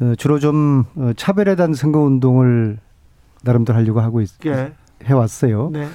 [0.00, 2.78] 어, 주로 좀 어, 차별에 대한 선거운동을
[3.42, 4.72] 나름대로 하려고 하고 있, 예.
[5.04, 5.70] 해왔어요.
[5.72, 5.88] 네.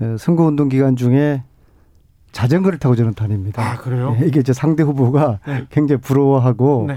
[0.00, 1.42] 어, 선거운동 기간 중에
[2.32, 3.62] 자전거를 타고 저는 다닙니다.
[3.62, 4.16] 아 그래요?
[4.20, 5.66] 예, 이게 이제 상대 후보가 네.
[5.70, 6.96] 굉장히 부러워하고 네.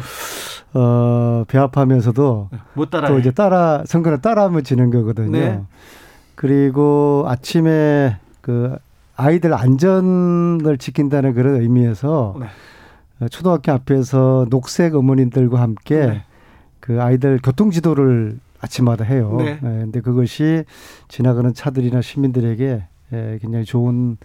[0.74, 3.08] 어, 배합하면서도 못 따라.
[3.08, 5.32] 또 이제 따라 선거를 따라하면 지는 거거든요.
[5.32, 5.62] 네.
[6.36, 8.76] 그리고 아침에 그
[9.16, 12.46] 아이들 안전을 지킨다는 그런 의미에서 네.
[13.22, 16.24] 어, 초등학교 앞에서 녹색 어머님들과 함께 네.
[16.80, 19.36] 그 아이들 교통 지도를 아침마다 해요.
[19.40, 19.58] 네.
[19.60, 20.66] 근데 그것이
[21.08, 24.18] 지나가는 차들이나 시민들에게 에, 굉장히 좋은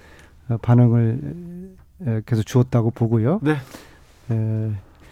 [0.48, 1.74] 어, 반응을
[2.06, 3.40] 에, 계속 주었다고 보고요.
[3.42, 3.56] 네.
[4.30, 4.70] 에,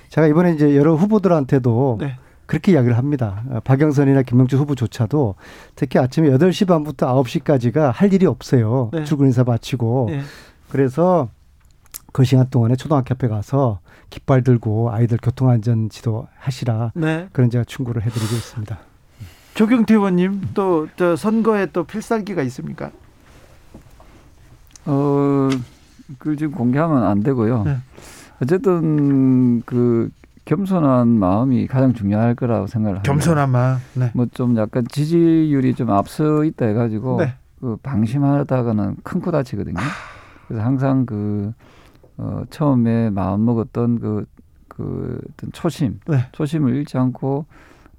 [0.08, 2.16] 제가 이번에 이제 여러 후보들한테도 네.
[2.46, 3.42] 그렇게 이야기를 합니다.
[3.50, 5.34] 어, 박영선이나 김명주 후보조차도
[5.74, 8.90] 특히 아침에 8시 반부터 9시까지가 할 일이 없어요.
[8.92, 9.04] 네.
[9.04, 10.08] 출근 인사 마치고.
[10.10, 10.20] 예.
[10.68, 11.28] 그래서
[12.12, 16.92] 그 시간 동안에 초등학교 앞에 가서 깃발 들고 아이들 교통안전 지도 하시라.
[16.94, 17.28] 네.
[17.32, 18.78] 그런 제가 충고를 해드리고 있습니다.
[19.54, 22.90] 조경태 의원님 또저 선거에 또 필살기가 있습니까?
[24.86, 25.48] 어,
[26.18, 27.64] 그 지금 공개하면 안 되고요.
[27.64, 27.76] 네.
[28.42, 30.10] 어쨌든 그
[30.44, 33.10] 겸손한 마음이 가장 중요할 거라고 생각을 합니다.
[33.10, 33.78] 겸손한 마음.
[33.94, 34.10] 네.
[34.14, 37.34] 뭐좀 약간 지지율이 좀 앞서 있다 해가지고 네.
[37.60, 39.76] 그 방심하다가는 큰 코 다치거든요.
[40.48, 41.52] 그래서 항상 그
[42.18, 44.26] 어, 처음에 마음 먹었던 그,
[44.68, 46.26] 그 어떤 초심, 네.
[46.32, 47.46] 초심을 잃지 않고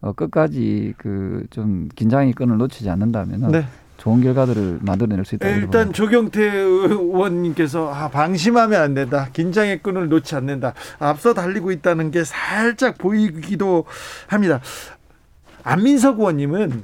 [0.02, 3.66] 어, 끝까지 그 좀 긴장의 끈을 놓치지 않는다면 네.
[4.06, 5.48] 좋은 결과들을 만들어낼 수 있다.
[5.50, 9.30] 일단 조경태 의원님께서 아, 방심하면 안 된다.
[9.34, 10.76] 긴장의 끈을 놓지 않는다.
[11.00, 13.86] 앞서 달리고 있다는 게 살짝 보이기도
[14.28, 14.60] 합니다.
[15.64, 16.84] 안민석 의원님은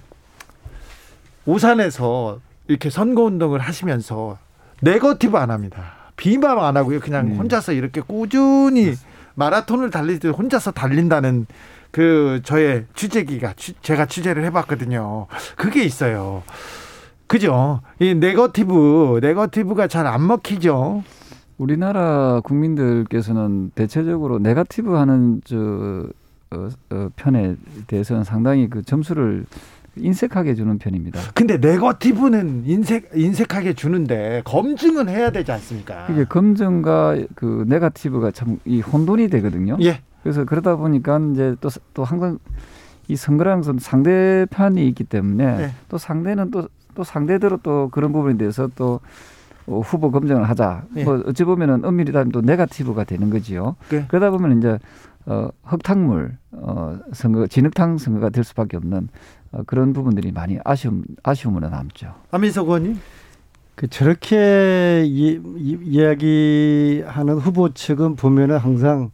[1.46, 4.40] 오산에서 이렇게 선거운동을 하시면서
[4.82, 5.94] 네거티브 안 합니다.
[6.18, 7.00] 비방 안 하고요.
[7.02, 7.36] 그냥 네.
[7.36, 8.96] 혼자서 이렇게 꾸준히
[9.36, 11.46] 마라톤을 달릴 때 혼자서 달린다는
[11.92, 15.28] 그 저의 취재기가 취- 제가 취재를 해봤거든요.
[15.56, 16.42] 그게 있어요.
[17.36, 17.80] 그죠?
[18.00, 21.02] 이 네거티브 네거티브가 잘 안 먹히죠.
[21.58, 25.56] 우리나라 국민들께서는 대체적으로 네가티브 하는 저
[26.54, 27.56] 어, 어, 편에
[27.88, 29.46] 대해서는 상당히 그 점수를
[29.96, 31.22] 인색하게 주는 편입니다.
[31.34, 36.08] 근데 네거티브는 인색 인색하게 주는데 검증은 해야 되지 않습니까?
[36.10, 39.78] 이게 검증과 그 네가티브가 참 이 혼돈이 되거든요.
[39.82, 40.02] 예.
[40.24, 42.40] 그래서 그러다 보니까 이제 또, 또 항상
[43.08, 45.72] 이 선거라는 것은 상대편이 있기 때문에 네.
[45.88, 49.00] 또 상대는 또, 또 상대대로 또 그런 부분에 대해서 또
[49.68, 50.84] 어, 후보 검증을 하자.
[50.92, 51.04] 네.
[51.04, 53.76] 뭐 어찌 보면은 엄밀히 따면 또 네가티브가 되는 거지요.
[53.90, 54.06] 네.
[54.08, 54.80] 그러다 보면 이제
[55.26, 59.10] 어, 흙탕물 어, 선거, 진흙탕 선거가 될 수밖에 없는
[59.52, 62.14] 어, 그런 부분들이 많이 아쉬움 아쉬움으로 남죠.
[62.32, 63.00] 안민석 의원님.
[63.76, 69.12] 그 저렇게 이, 이, 이야기하는 후보 측은 보면은 항상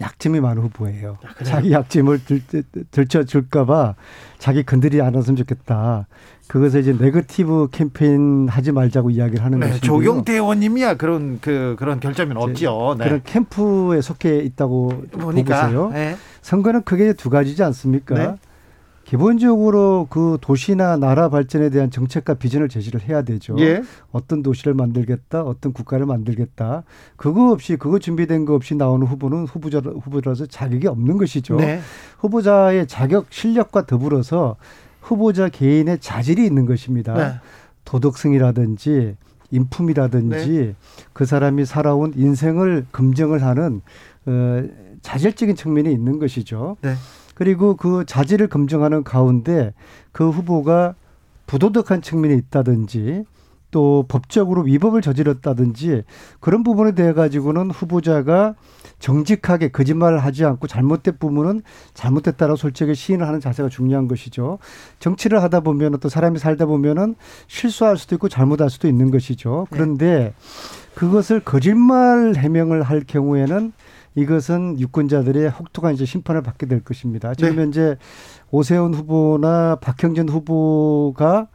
[0.00, 1.18] 약점이 많은 후보예요.
[1.22, 1.44] 아?
[1.44, 2.42] 자기 약점을 들,
[2.90, 3.94] 들춰줄까봐
[4.38, 6.06] 자기 건드리지 않았으면 좋겠다.
[6.46, 9.86] 그것을 이제 네거티브 캠페인 하지 말자고 이야기를 하는 네, 것이고요.
[9.86, 12.96] 조경태 의원님이야 그런 그 그런 결점은 없죠.
[12.98, 13.04] 네.
[13.04, 15.90] 그런 캠프에 속해 있다고 보니까 보고서요.
[15.90, 16.16] 네.
[16.40, 18.14] 선거는 크게 두 가지지 않습니까?
[18.14, 18.34] 네.
[19.08, 23.56] 기본적으로 그 도시나 나라 발전에 대한 정책과 비전을 제시를 해야 되죠.
[23.58, 23.82] 예.
[24.12, 26.82] 어떤 도시를 만들겠다, 어떤 국가를 만들겠다.
[27.16, 31.56] 그거 없이 그거 준비된 거 없이 나오는 후보는 후보자 후보라서 자격이 없는 것이죠.
[31.56, 31.80] 네.
[32.18, 34.56] 후보자의 자격 실력과 더불어서
[35.00, 37.14] 후보자 개인의 자질이 있는 것입니다.
[37.14, 37.34] 네.
[37.86, 39.16] 도덕성이라든지
[39.50, 40.74] 인품이라든지 네.
[41.14, 43.80] 그 사람이 살아온 인생을 검증을 하는
[44.26, 44.64] 어,
[45.00, 46.76] 자질적인 측면이 있는 것이죠.
[47.38, 47.44] 네.
[47.44, 49.72] 그리고 그 자질을 검증하는 가운데
[50.12, 50.94] 그 후보가
[51.46, 53.24] 부도덕한 측면이 있다든지
[53.70, 56.04] 또 법적으로 위법을 저질렀다든지
[56.40, 58.54] 그런 부분에 대해 가지고는 후보자가
[58.98, 61.62] 정직하게 거짓말을 하지 않고 잘못된 부분은
[61.94, 64.58] 잘못됐다라고 솔직히 시인을 하는 자세가 중요한 것이죠.
[64.98, 67.14] 정치를 하다 보면 또 사람이 살다 보면은
[67.46, 69.66] 실수할 수도 있고 잘못할 수도 있는 것이죠.
[69.70, 70.34] 그런데
[70.94, 73.72] 그것을 거짓말 해명을 할 경우에는
[74.18, 77.34] 이것은 유권자들의 혹독한 이제 심판을 받게 될 것입니다.
[77.34, 77.62] 지금 네.
[77.62, 77.96] 현재
[78.50, 81.48] 오세훈 후보나 박형준 후보가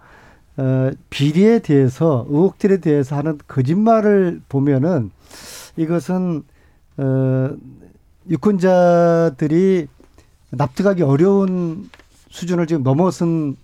[0.55, 5.11] 어, 비리에 대해서 의혹들에 대해서 하는 거짓말을 보면은
[5.75, 6.43] 이것은
[6.97, 7.49] 어,
[8.29, 9.87] 유권자들이
[10.51, 11.89] 납득하기 어려운
[12.29, 13.57] 수준을 지금 넘어선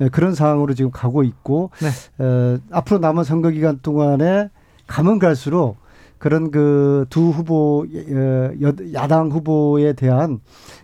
[0.00, 2.24] 예, 그런 상황으로 지금 가고 있고 네.
[2.24, 4.48] 어, 앞으로 남은 선거 기간 동안에
[4.86, 5.76] 가면 갈수록
[6.22, 10.38] 그런 그 두 후보 어, 여- 야당 후보에 대한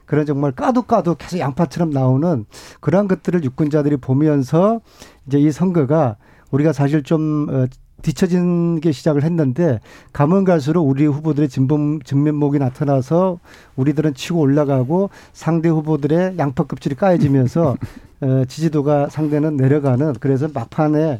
[0.05, 2.44] 그런 정말 까도 까도 계속 양파처럼 나오는
[2.81, 4.81] 그러한 것들을 유권자들이 보면서
[5.29, 6.16] 이제 이 선거가
[6.51, 7.66] 우리가 사실 좀 어,
[8.03, 9.79] 뒤처진 게 시작을 했는데
[10.12, 13.38] 가면 갈수록 우리 후보들의 진범 진면목이 나타나서
[13.77, 17.77] 우리들은 치고 올라가고 상대 후보들의 양파 껍질이 까여지면서
[18.22, 21.18] 어, 지지도가 상대는 내려가는 그래서 막판에 어,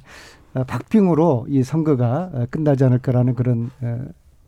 [0.67, 4.05] 박빙으로 이 선거가 어, 끝나지 않을까라는 그런 어,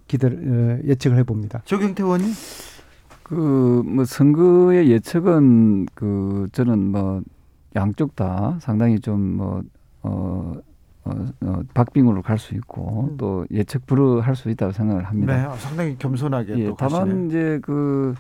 [0.09, 1.63] 기대를 어, 예측을 해봅니다.
[1.65, 2.29] 조경태 의원님.
[3.23, 7.23] 그 뭐 선거의 예측은 그 저는 뭐
[7.77, 9.63] 양쪽 다 상당히 좀뭐
[10.03, 10.55] 어,
[11.05, 13.17] 어, 어, 박빙으로 갈 수 있고 음.
[13.17, 15.51] 또 예측 불허할 수 있다고 생각을 합니다.
[15.53, 15.59] 네.
[15.59, 17.27] 상당히 겸손하게 예, 또 다만 가시네요.
[17.27, 18.15] 이제 그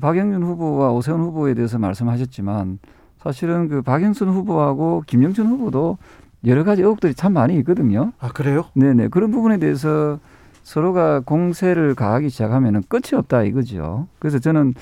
[0.00, 2.80] 박영준 후보와 오세훈 후보에 대해서 말씀하셨지만
[3.18, 5.98] 사실은 그 박영선 후보하고 김영춘 후보도
[6.46, 8.12] 여러 가지 의혹들이 참 많이 있거든요.
[8.18, 8.64] 아 그래요?
[8.74, 10.18] 네네 그런 부분에 대해서
[10.62, 14.08] 서로가 공세를 가하기 시작하면은 끝이 없다 이거죠.
[14.18, 14.74] 그래서 저는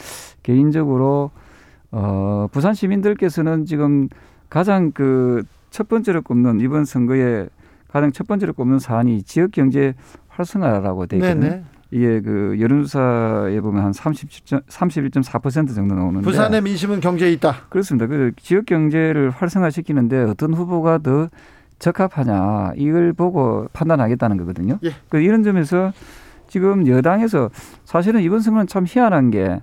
[0.42, 1.30] 개인적으로
[1.90, 4.08] 어 부산 시민들께서는 지금
[4.48, 5.42] 가장 그
[5.74, 7.48] 첫 번째로 꼽는 이번 선거에
[7.88, 9.94] 가장 첫 번째로 꼽는 사안이 지역 경제
[10.28, 11.40] 활성화라고 돼 있거든요.
[11.40, 11.64] 네네.
[11.94, 14.62] 이게 그 여론조사에 보면 한 37.
[14.66, 17.54] 31.4% 정도 나오는데 부산의 민심은 경제에 있다.
[17.68, 18.08] 그렇습니다.
[18.08, 21.28] 그 지역 경제를 활성화시키는데 어떤 후보가 더
[21.78, 24.80] 적합하냐 이걸 보고 판단하겠다는 거거든요.
[24.82, 24.90] 예.
[25.08, 25.92] 그 이런 점에서
[26.48, 27.50] 지금 여당에서
[27.84, 29.60] 사실은 이번 선거는 참 희한한 게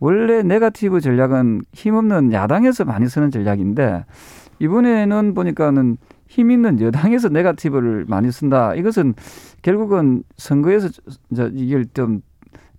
[0.00, 4.06] 원래 네가티브 전략은 힘없는 야당에서 많이 쓰는 전략인데
[4.58, 5.98] 이번에는 보니까는
[6.34, 8.74] 힘 있는 여당에서 네가티브를 많이 쓴다.
[8.74, 9.14] 이것은
[9.62, 10.88] 결국은 선거에서
[11.34, 12.22] 저 이걸 좀,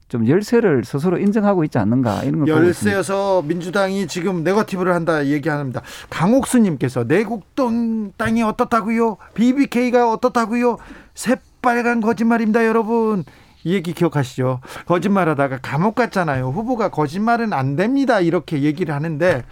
[0.10, 2.50] 좀 열세를 스스로 인정하고 있지 않는가 이런 걸.
[2.50, 5.82] 열세여서 민주당이 지금 네거티브를 한다 얘기합니다.
[6.10, 9.15] 강옥수님께서 내국동 땅이 어떻다고요?
[9.36, 10.78] BBK가 어떻다고요?
[11.13, 13.24] 새빨간 거짓말입니다, 여러분.
[13.63, 14.60] 이 얘기 기억하시죠?
[14.86, 16.50] 거짓말하다가 감옥 갔잖아요.
[16.50, 18.20] 후보가 거짓말은 안 됩니다.
[18.20, 19.44] 이렇게 얘기를 하는데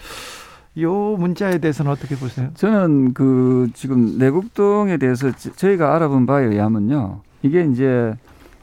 [0.79, 2.49] 요 문자에 대해서는 어떻게 보세요?
[2.55, 7.19] 저는 그 지금 내국동에 대해서 저- 저희가 알아본 바에 의하면요.
[7.43, 8.13] 이게 이제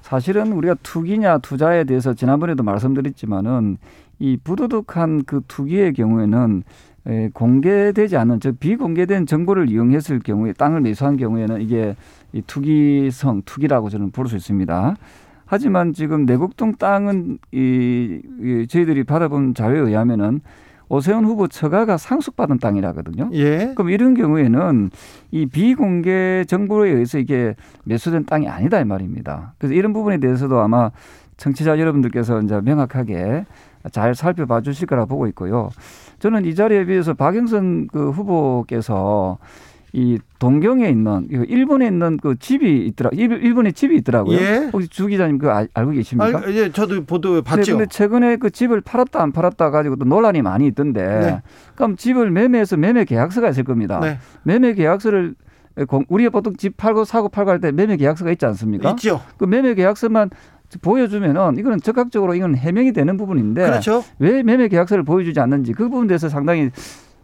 [0.03, 3.79] 사실은 우리가 투기냐 투자에 대해서 지난번에도 말씀드렸지만은
[4.19, 6.63] 이 부도덕한 그 투기의 경우에는
[7.07, 11.95] 에, 공개되지 않은 즉 비공개된 정보를 이용했을 경우에 땅을 매수한 경우에는 이게
[12.33, 14.97] 이 투기성 투기라고 저는 볼수 있습니다.
[15.47, 20.41] 하지만 지금 내곡동 땅은 이, 이 저희들이 받아본 자료에 의하면은
[20.91, 23.31] 오세훈 후보 처가가 상속받은 땅이라거든요.
[23.33, 23.73] 예.
[23.77, 24.91] 그럼 이런 경우에는
[25.31, 29.55] 이 비공개 정보에 의해서 이게 매수된 땅이 아니다 이 말입니다.
[29.59, 30.91] 그래서 이런 부분에 대해서도 아마
[31.37, 33.47] 청취자 여러분들께서 이제 명확하게
[33.93, 35.71] 잘 살펴봐 주실 거라 보고 있고요.
[36.19, 39.39] 저는 이 자리에 비해서 박영선 그 후보께서
[39.93, 43.11] 이 동경에 있는 이거 일본에 있는 그 집이 있더라.
[43.13, 44.39] 일- 일본에 집이 있더라고요.
[44.39, 44.71] 예.
[44.73, 46.39] 혹시 주 기자님 그 알- 알고 계십니까?
[46.39, 47.77] 아, 예, 저도 보도 봤죠.
[47.77, 51.03] 근데 최근에 그 집을 팔았다 안 팔았다 가지고 또 논란이 많이 있던데.
[51.03, 51.43] 네.
[51.75, 53.99] 그럼 집을 매매해서 매매 계약서가 있을 겁니다.
[54.01, 54.19] 네.
[54.45, 55.35] 매매 계약서를
[55.89, 58.91] 공- 우리가 보통 집 팔고 사고 팔고 할 때 매매 계약서가 있지 않습니까?
[58.91, 59.21] 있죠.
[59.39, 60.31] 그 매매 계약서만
[60.83, 64.05] 보여주면은 이거는 적극적으로 이건 해명이 되는 부분인데 그렇죠.
[64.21, 66.71] 왜 매매 계약서를 보여주지 않는지 그 부분에 대해서 상당히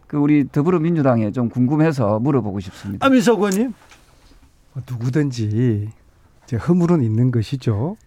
[0.07, 3.05] 그 우리 더불어민주당에 좀 궁금해서 물어보고 싶습니다.
[3.05, 3.73] 안민석 의원님.
[4.73, 5.89] 뭐 누구든지
[6.45, 7.97] 이제 허물은 있는 것이죠.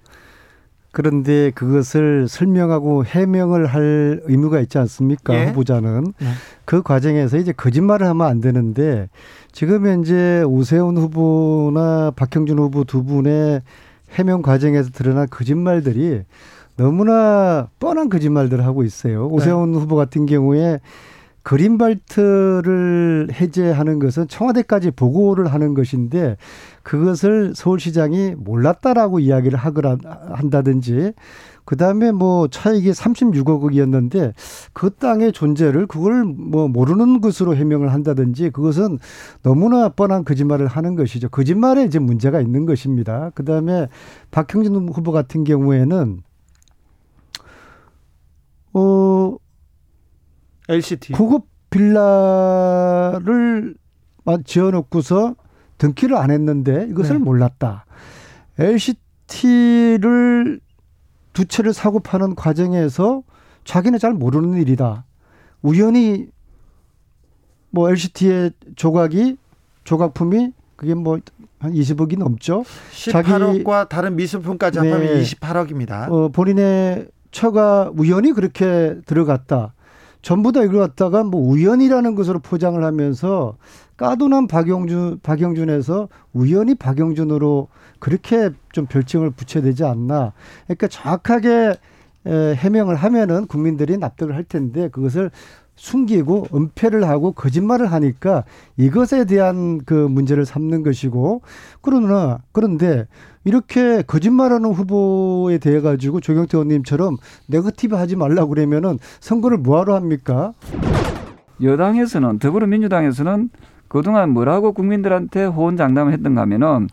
[0.92, 5.34] 그런데 그것을 설명하고 해명을 할 의무가 있지 않습니까?
[5.34, 5.46] 예.
[5.46, 6.26] 후보자는 네.
[6.64, 9.08] 그 과정에서 이제 거짓말을 하면 안 되는데
[9.52, 13.62] 지금 현재 오세훈 후보나 박형준 후보 두 분의
[14.14, 16.22] 해명 과정에서 드러난 거짓말들이
[16.76, 19.28] 너무나 뻔한 거짓말들을 하고 있어요.
[19.28, 20.80] 오세훈 후보 같은 경우에
[21.42, 26.36] 그린발트를 해제하는 것은 청와대까지 보고를 하는 것인데
[26.82, 29.96] 그것을 서울시장이 몰랐다라고 이야기를 하거나
[30.32, 31.12] 한다든지
[31.64, 34.32] 그다음에 뭐 차익이 36억이었는데
[34.72, 38.98] 그 땅의 존재를 그걸 뭐 모르는 것으로 해명을 한다든지 그것은
[39.42, 41.28] 너무나 뻔한 거짓말을 하는 것이죠.
[41.28, 43.30] 거짓말에 이제 문제가 있는 것입니다.
[43.34, 43.88] 그다음에
[44.30, 46.22] 박형준 후보 같은 경우에는
[48.72, 49.36] 어
[50.74, 51.12] LCT.
[51.14, 53.74] 고급 빌라를
[54.44, 55.34] 지어놓고서
[55.78, 57.24] 등기를 안 했는데 이것을 네.
[57.24, 57.86] 몰랐다.
[58.58, 60.60] LCT를
[61.32, 63.22] 두 채를 사고 파는 과정에서
[63.64, 65.04] 자기는 잘 모르는 일이다.
[65.62, 66.28] 우연히
[67.70, 69.36] 뭐 LCT의 조각이
[69.84, 71.18] 조각품이 그게 뭐
[71.60, 72.64] 한 20억이 넘죠.
[72.92, 75.22] 18억과 다른 미술품까지 합하면 네.
[75.22, 76.10] 28억입니다.
[76.10, 79.74] 어, 본인의 처가 우연히 그렇게 들어갔다.
[80.22, 83.56] 전부 다 이걸 갖다가 뭐 우연이라는 것으로 포장을 하면서
[83.96, 90.32] 까도난 박영준, 박영준에서 우연히 박영준으로 그렇게 좀 별칭을 붙여야 되지 않나.
[90.66, 91.74] 그러니까 정확하게
[92.26, 95.30] 에, 해명을 하면은 국민들이 납득을 할 텐데 그것을
[95.80, 98.44] 숨기고 은폐를 하고 거짓말을 하니까
[98.76, 101.40] 이것에 대한 그 문제를 삼는 것이고
[101.80, 103.06] 그러나 그런데
[103.44, 107.16] 이렇게 거짓말하는 후보에 대해 가지고 조경태 의원님처럼
[107.46, 110.52] 네거티브 하지 말라고 그러면은 선거를 뭐하러 합니까?
[111.62, 113.48] 여당에서는 더불어민주당에서는
[113.88, 116.88] 그동안 뭐라고 국민들한테 호언장담을 했던가 하면은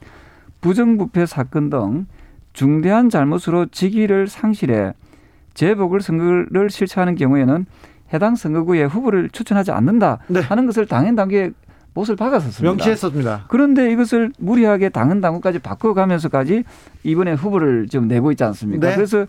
[0.62, 2.08] 부정부패 사건 등
[2.54, 4.94] 중대한 잘못으로 직위를 상실해
[5.56, 7.66] 재보궐 선거를 실시하는 경우에는
[8.14, 10.40] 해당 선거구에 후보를 추천하지 않는다 네.
[10.40, 11.52] 하는 것을 당연 단계에
[11.94, 12.64] 못을 박았었습니다.
[12.64, 13.46] 명시했었습니다.
[13.48, 16.64] 그런데 이것을 무리하게 당헌 당국까지 바꿔가면서까지
[17.04, 18.90] 이번에 후보를 지금 내고 있지 않습니까?
[18.90, 18.96] 네.
[18.96, 19.26] 그래서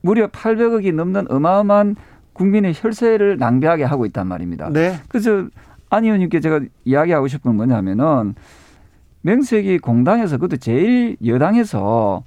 [0.00, 1.96] 무려 800억이 넘는 어마어마한
[2.32, 4.70] 국민의 혈세를 낭비하게 하고 있단 말입니다.
[4.70, 4.98] 네.
[5.08, 5.46] 그래서
[5.90, 8.34] 안 의원님께 제가 이야기하고 싶은 건 뭐냐면은
[9.20, 12.24] 명색이 공당에서 그것도 제일 여당에서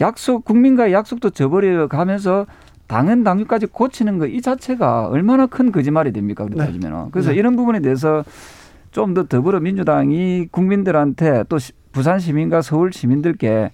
[0.00, 2.46] 약속 국민과의 약속도 저버려 가면서
[2.92, 6.44] 당헌 당규까지 고치는 거 이 자체가 얼마나 큰 거짓말이 됩니까?
[6.44, 6.66] 그렇게 네.
[6.66, 7.36] 따지면 그래서 네.
[7.36, 8.24] 이런 부분에 대해서
[8.90, 13.70] 좀 더 더불어민주당이 국민들한테 또 시- 부산 시민과 서울 시민들께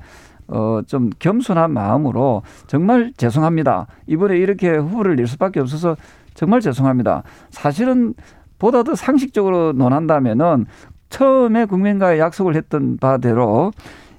[0.48, 3.86] 어, 좀 겸손한 마음으로 정말 죄송합니다.
[4.06, 5.96] 이번에 이렇게 후보를 낼 수밖에 없어서
[6.34, 7.22] 정말 죄송합니다.
[7.50, 8.14] 사실은
[8.58, 10.66] 보다 더 상식적으로 논한다면은
[11.10, 13.72] 처음에 국민과의 약속을 했던 바대로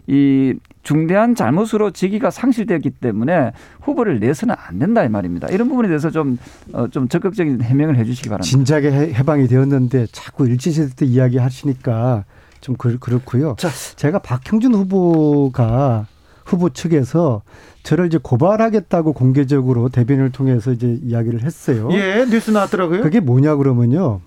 [0.08, 0.54] 이
[0.94, 5.48] 중대한 잘못으로 직위가 상실되었기 때문에 후보를 내서는 안 된다 이 말입니다.
[5.50, 6.40] 이런 부분에 대해서 좀,
[6.74, 8.50] 어, 좀 적극적인 해명을 해 주시기 바랍니다.
[8.50, 12.24] 진작에 해- 해방이 되었는데 자꾸 일진시대 때 이야기 하시니까
[12.60, 13.56] 좀 그, 그렇고요.
[13.60, 13.70] 자.
[13.98, 16.08] 제가 박형준 후보가
[16.44, 17.44] 후보 측에서
[17.84, 21.90] 저를 이제 고발하겠다고 공개적으로 대변을 통해서 이제 이야기를 했어요.
[21.92, 23.04] 예, 뉴스 나왔더라고요.
[23.04, 24.22] 그게 뭐냐 그러면요.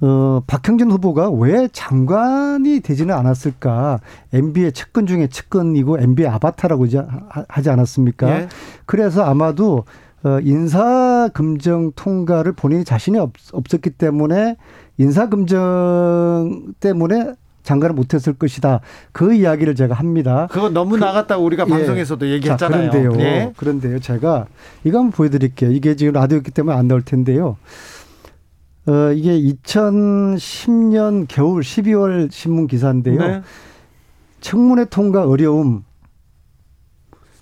[0.00, 4.00] 어, 박형준 후보가 왜 장관이 되지는 않았을까?
[4.32, 6.86] MB의 측근 중에 측근이고 MB의 아바타라고
[7.28, 8.30] 하- 하지 않았습니까?
[8.30, 8.48] 예.
[8.86, 9.84] 그래서 아마도
[10.24, 14.56] 어, 인사금정 통과를 본인이 자신이 없, 없었기 때문에
[14.98, 17.32] 인사금정 때문에
[17.62, 18.80] 장관을 못했을 것이다.
[19.12, 20.48] 그 이야기를 제가 합니다.
[20.50, 21.70] 그거 너무 나갔다고 우리가 예.
[21.70, 22.90] 방송에서도 자, 얘기했잖아요.
[22.90, 23.20] 그런데요.
[23.24, 23.52] 예.
[23.56, 23.98] 그런데요.
[24.00, 24.46] 제가
[24.84, 25.70] 이거 한번 보여드릴게요.
[25.72, 27.56] 이게 지금 라디오였기 때문에 안 나올 텐데요.
[28.88, 33.18] 어, 이게 2010년 겨울 12월 신문 기사인데요.
[33.18, 33.42] 네.
[34.40, 35.84] 청문회 통과 어려움.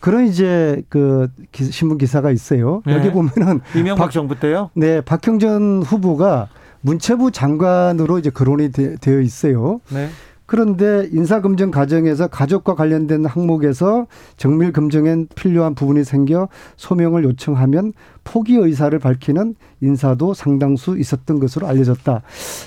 [0.01, 2.83] 그런 이제 그 기- 신문 기사가 있어요.
[2.87, 2.95] 네.
[2.95, 4.71] 여기 보면은 이명박 박- 정부 때요.
[4.75, 6.49] 네, 박형전 후보가
[6.81, 9.81] 문체부 장관으로 이제 거론이 되, 되어 있어요.
[9.91, 10.09] 네.
[10.47, 14.07] 그런데 인사검증 과정에서 가족과 관련된 항목에서
[14.37, 22.23] 정밀 검증에 필요한 부분이 생겨 소명을 요청하면 포기 의사를 밝히는 인사도 상당수 있었던 것으로 알려졌다.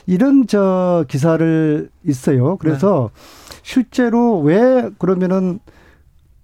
[0.07, 2.57] 이런 저 기사를 있어요.
[2.57, 3.09] 그래서
[3.63, 5.59] 실제로 왜 그러면은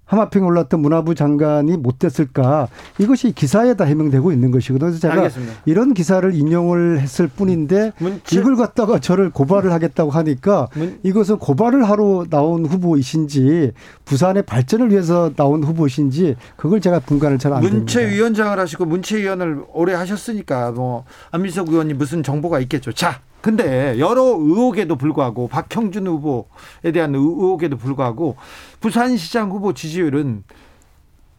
[0.05, 2.67] 하마평에 올랐던 문화부 장관이 못 됐을까?
[2.99, 4.87] 이것이 기사에 다 해명되고 있는 것이거든요.
[4.91, 5.53] 그래서 제가 알겠습니다.
[5.65, 11.89] 이런 기사를 인용을 했을 뿐인데 문체- 이걸 갖다가 저를 고발을 하겠다고 하니까 문- 이것은 고발을
[11.89, 13.71] 하러 나온 후보이신지
[14.05, 17.77] 부산의 발전을 위해서 나온 후보신지 그걸 제가 분간을 잘 안 됩니다.
[17.79, 22.91] 문체위원장을 하시고 문체위원을 오래 하셨으니까 뭐 안민석 의원님 무슨 정보가 있겠죠.
[22.93, 28.38] 자, 근데 여러 의혹에도 불구하고 박형준 후보에 대한 의혹에도 불구하고
[28.79, 30.43] 부산시장 후보 지지율은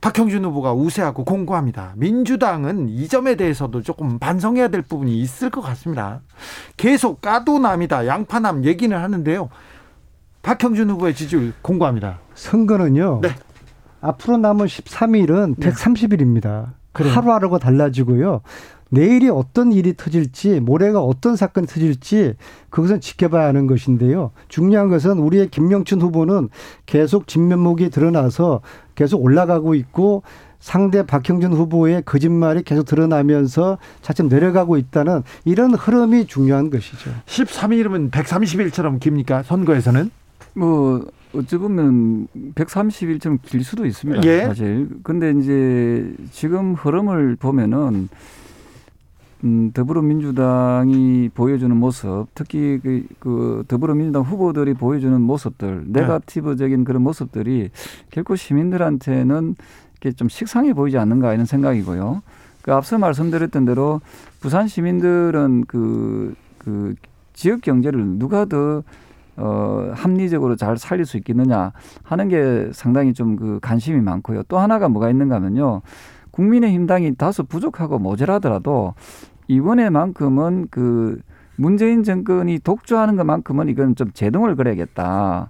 [0.01, 1.95] 박형준 후보가 우세하고 공고합니다.
[1.97, 6.21] 민주당은 이 점에 대해서도 조금 반성해야 될 부분이 있을 것 같습니다.
[6.77, 9.49] 계속 까도남이다, 양파남 얘기는 하는데요.
[10.43, 12.21] 박형준 후보의 지지율 공고합니다.
[12.35, 13.19] 선거는요.
[13.21, 13.31] 네.
[14.01, 16.75] 앞으로 남은 13일은 130일입니다.
[16.93, 17.13] 그래요?
[17.13, 18.43] 하루하루가 달라지고요.
[18.91, 22.35] 내일이 어떤 일이 터질지, 모레가 어떤 사건이 터질지
[22.71, 24.31] 그것은 지켜봐야 하는 것인데요.
[24.49, 26.49] 중요한 것은 우리의 김영춘 후보는
[26.87, 28.61] 계속 진면목이 드러나서
[28.95, 30.23] 계속 올라가고 있고
[30.61, 37.11] 상대 박형준 후보의 거짓말이 계속 드러나면서 차츰 내려가고 있다는 이런 흐름이 중요한 것이죠.
[37.27, 39.43] 13일이면 130일처럼 깁니까?
[39.43, 40.11] 선거에서는?
[40.55, 44.23] 뭐 어찌 보면 130일처럼 길 수도 있습니다.
[44.25, 44.45] 예.
[44.47, 44.89] 사실.
[45.03, 48.09] 근데 이제 지금 흐름을 보면은
[49.45, 56.01] 음, 더불어민주당이 보여주는 모습, 특히 그, 그 더불어민주당 후보들이 보여주는 모습들, 네.
[56.01, 57.71] 네가티브적인 그런 모습들이
[58.11, 59.55] 결코 시민들한테는
[59.93, 62.23] 이렇게 좀 식상해 보이지 않는가 이런 생각이고요.
[62.63, 64.01] 그 앞서 말씀드렸던 대로
[64.41, 66.95] 부산 시민들은 그, 그
[67.35, 68.83] 지역 경제를 누가 더
[69.39, 71.73] 어, 합리적으로 잘 살릴 수 있겠느냐
[72.03, 74.45] 하는 게 상당히 좀 그 관심이 많고요.
[74.45, 75.83] 또 하나가 뭐가 있는가 하면요.
[76.37, 78.93] 국민의힘 당이 다소 부족하고 모자라더라도
[79.49, 81.19] 이번에만큼은 그
[81.57, 85.49] 문재인 정권이 독주하는 것만큼은 이건 좀 제동을 걸어야겠다.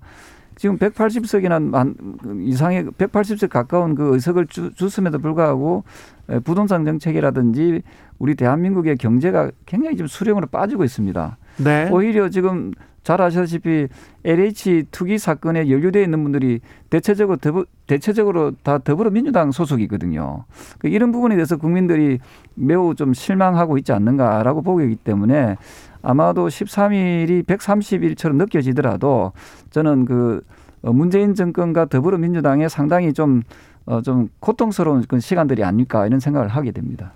[0.55, 5.83] 지금 180석이나 이상의 180석 가까운 그 의석을 주, 줬음에도 불구하고
[6.31, 7.83] 에, 부동산 정책이라든지
[8.19, 11.37] 우리 대한민국의 경제가 굉장히 지금 수령으로 빠지고 있습니다.
[11.59, 11.91] 네.
[11.91, 12.73] 오히려 지금
[13.07, 13.87] 잘 아시다시피
[14.25, 16.59] LH 투기 사건에 연루되어 있는 분들이
[16.91, 20.43] 대체적으로 더불, 대체적으로 다 더불어민주당 소속이거든요.
[20.81, 22.19] 그 이런 부분에 대해서 국민들이
[22.57, 25.57] 매우 좀 실망하고 있지 않는가라고 보기 때문에
[26.03, 29.31] 아마도 13일이 130일처럼 느껴지더라도
[29.71, 30.43] 저는 그
[30.83, 33.43] 어, 문재인 정권과 더불어민주당의 상당히 좀
[33.85, 37.13] 어, 좀 고통스러운 그 시간들이 아닐까 이런 생각을 하게 됩니다.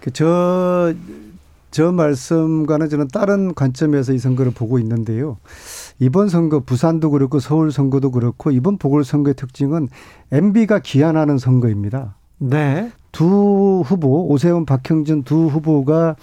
[0.00, 0.94] 그 저,
[1.74, 5.38] 저 말씀과는 저는 다른 관점에서 이 선거를 보고 있는데요.
[5.98, 9.88] 이번 선거, 부산도 그렇고 서울 선거도 그렇고 이번 보궐선거의 특징은
[10.30, 12.14] MB가 기한하는 선거입니다.
[12.38, 12.92] 네.
[13.10, 16.14] 두 후보, 오세훈, 박형준 두 후보가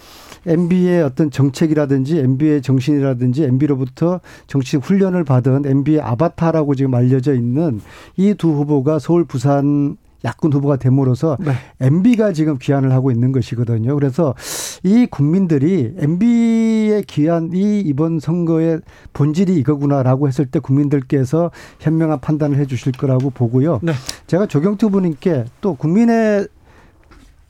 [0.46, 7.82] MB의 어떤 정책이라든지 MB의 정신이라든지 MB로부터 정치 훈련을 받은 MB의 아바타라고 지금 알려져 있는
[8.16, 11.52] 이 두 후보가 서울, 부산 야권 후보가 됨으로써 네.
[11.80, 13.94] MB가 지금 귀환을 하고 있는 것이거든요.
[13.94, 14.34] 그래서
[14.82, 18.80] 이 국민들이 MB의 귀환이 이번 선거의
[19.12, 21.50] 본질이 이거구나라고 했을 때 국민들께서
[21.80, 23.80] 현명한 판단을 해 주실 거라고 보고요.
[23.82, 23.92] 네.
[24.26, 26.46] 제가 조경투 부님께 또 국민의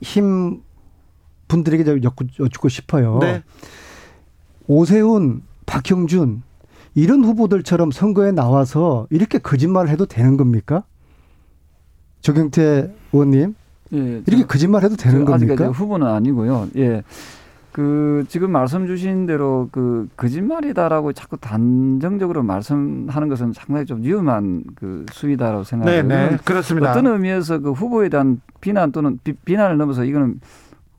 [0.01, 0.61] 힘
[1.47, 2.01] 분들에게 좀
[2.39, 3.19] 여쭙고 싶어요.
[3.19, 3.43] 네.
[4.67, 6.41] 오세훈 박형준
[6.95, 10.83] 이런 후보들처럼 선거에 나와서 이렇게 거짓말을 해도 되는 겁니까?
[12.23, 13.53] 조경태 의원님
[13.93, 15.67] 예, 이렇게 거짓말 해도 되는 겁니까?
[15.67, 16.69] 후보는 아니고요.
[16.77, 17.03] 예.
[17.71, 25.05] 그 지금 말씀 주신 대로 그 거짓말이다라고 자꾸 단정적으로 말씀하는 것은 상당히 좀 위험한 그
[25.11, 26.03] 수위다라고 생각해요.
[26.03, 26.91] 네, 그렇습니다.
[26.91, 30.39] 어떤 의미에서 그 후보에 대한 비난 또는 비, 비난을 넘어서 이거는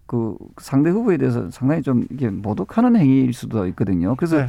[0.06, 4.16] 그 상대 후보에 대해서 상당히 좀 이게 모독하는 행위일 수도 있거든요.
[4.16, 4.46] 그래서 네.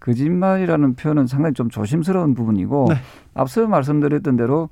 [0.00, 2.96] 거짓말이라는 표현은 상당히 좀 조심스러운 부분이고 네.
[3.34, 4.68] 앞서 말씀드렸던 대로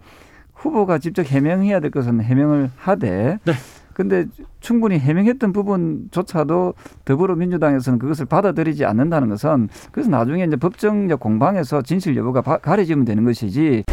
[0.60, 3.52] 후보가 직접 해명해야 될 것은 해명을 하되 네.
[3.92, 4.26] 근데
[4.60, 12.40] 충분히 해명했던 부분조차도 더불어민주당에서는 그것을 받아들이지 않는다는 것은 그래서 나중에 이제 법정적 공방에서 진실 여부가
[12.40, 13.84] 바- 가려지면 되는 것이지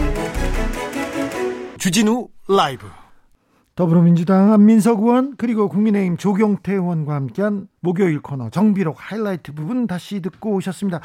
[1.78, 2.86] 주진우 라이브
[3.76, 10.54] 더불어민주당 안민석 의원 그리고 국민의힘 조경태 의원과 함께한 목요일 코너 정비록 하이라이트 부분 다시 듣고
[10.56, 11.00] 오셨습니다.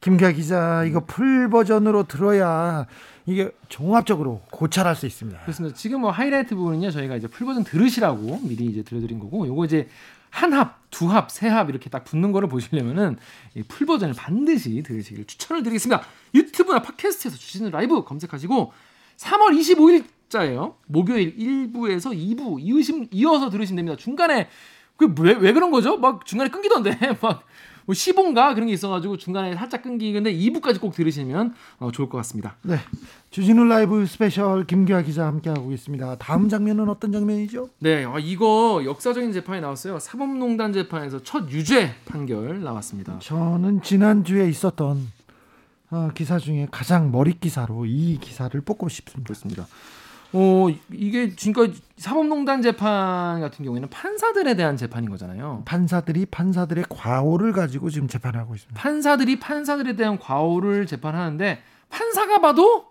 [0.00, 2.86] 김기화 기자 이거 풀 버전으로 들어야
[3.26, 5.40] 이게 종합적으로 고찰할 수 있습니다.
[5.40, 5.76] 그렇습니다.
[5.76, 9.88] 지금 뭐 하이라이트 부분은요 저희가 이제 풀 버전 들으시라고 미리 이제 들려드린 거고 요거 이제
[10.30, 13.18] 한 합, 두 합, 세 합 이렇게 딱 붙는 거를 보시려면은
[13.54, 16.02] 이 풀 버전을 반드시 들으시길 추천을 드리겠습니다.
[16.34, 18.72] 유튜브나 팟캐스트에서 주진우 라이브 검색하시고
[19.18, 20.74] 3월 25일자예요.
[20.86, 23.96] 목요일 1부에서 2부 이으심 이어서 들으시면 됩니다.
[23.96, 24.48] 중간에
[24.96, 25.96] 그 왜 왜 그런 거죠?
[25.98, 27.44] 막 중간에 끊기던데 막
[27.86, 32.56] 뭐 시본가 그런 게 있어가지고 중간에 살짝 끊기는데 2부까지 꼭 들으시면 어, 좋을 것 같습니다.
[32.62, 32.78] 네,
[33.30, 36.16] 주진우 라이브 스페셜 김기화 기자 함께하고 있습니다.
[36.16, 37.68] 다음 장면은 어떤 장면이죠?
[37.78, 39.98] 네, 아, 이거 역사적인 재판이 나왔어요.
[39.98, 43.18] 사법농단 재판에서 첫 유죄 판결 나왔습니다.
[43.18, 45.10] 저는 지난 주에 있었던
[45.90, 49.24] 어, 기사 중에 가장 머리 기사로 이 기사를 뽑고 싶습니다.
[49.28, 49.66] 그렇습니다.
[50.34, 55.62] 어, 이게 지금까지 사법농단 재판 같은 경우에는 판사들에 대한 재판인 거잖아요.
[55.66, 58.80] 판사들이 판사들의 과오를 가지고 지금 재판을 하고 있습니다.
[58.80, 62.86] 판사들이 판사들에 대한 과오를 재판하는데 판사가 봐도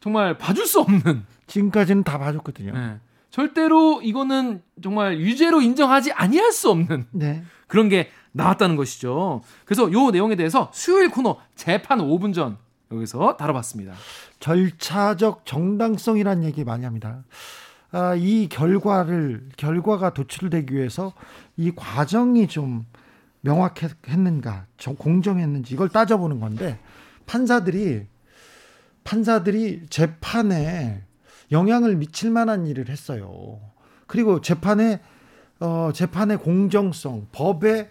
[0.00, 2.72] 정말 봐줄 수 없는 지금까지는 다 봐줬거든요.
[2.72, 2.98] 네.
[3.30, 7.44] 절대로 이거는 정말 유죄로 인정하지 아니할 수 없는 네.
[7.66, 9.42] 그런 게 나왔다는 것이죠.
[9.64, 12.56] 그래서 요 내용에 대해서 수요일 코너 재판 5분 전
[12.90, 13.94] 여기서 다뤄봤습니다.
[14.40, 17.24] 절차적 정당성이라는 얘기 많이 합니다.
[17.90, 21.12] 아, 이 결과를 결과가 도출되기 위해서
[21.56, 22.86] 이 과정이 좀
[23.40, 26.78] 명확했는가, 좀 공정했는지 이걸 따져보는 건데
[27.26, 28.06] 판사들이
[29.04, 31.04] 판사들이 재판에
[31.50, 33.60] 영향을 미칠 만한 일을 했어요.
[34.06, 35.00] 그리고 재판에
[35.60, 37.90] 어, 재판의 공정성, 법의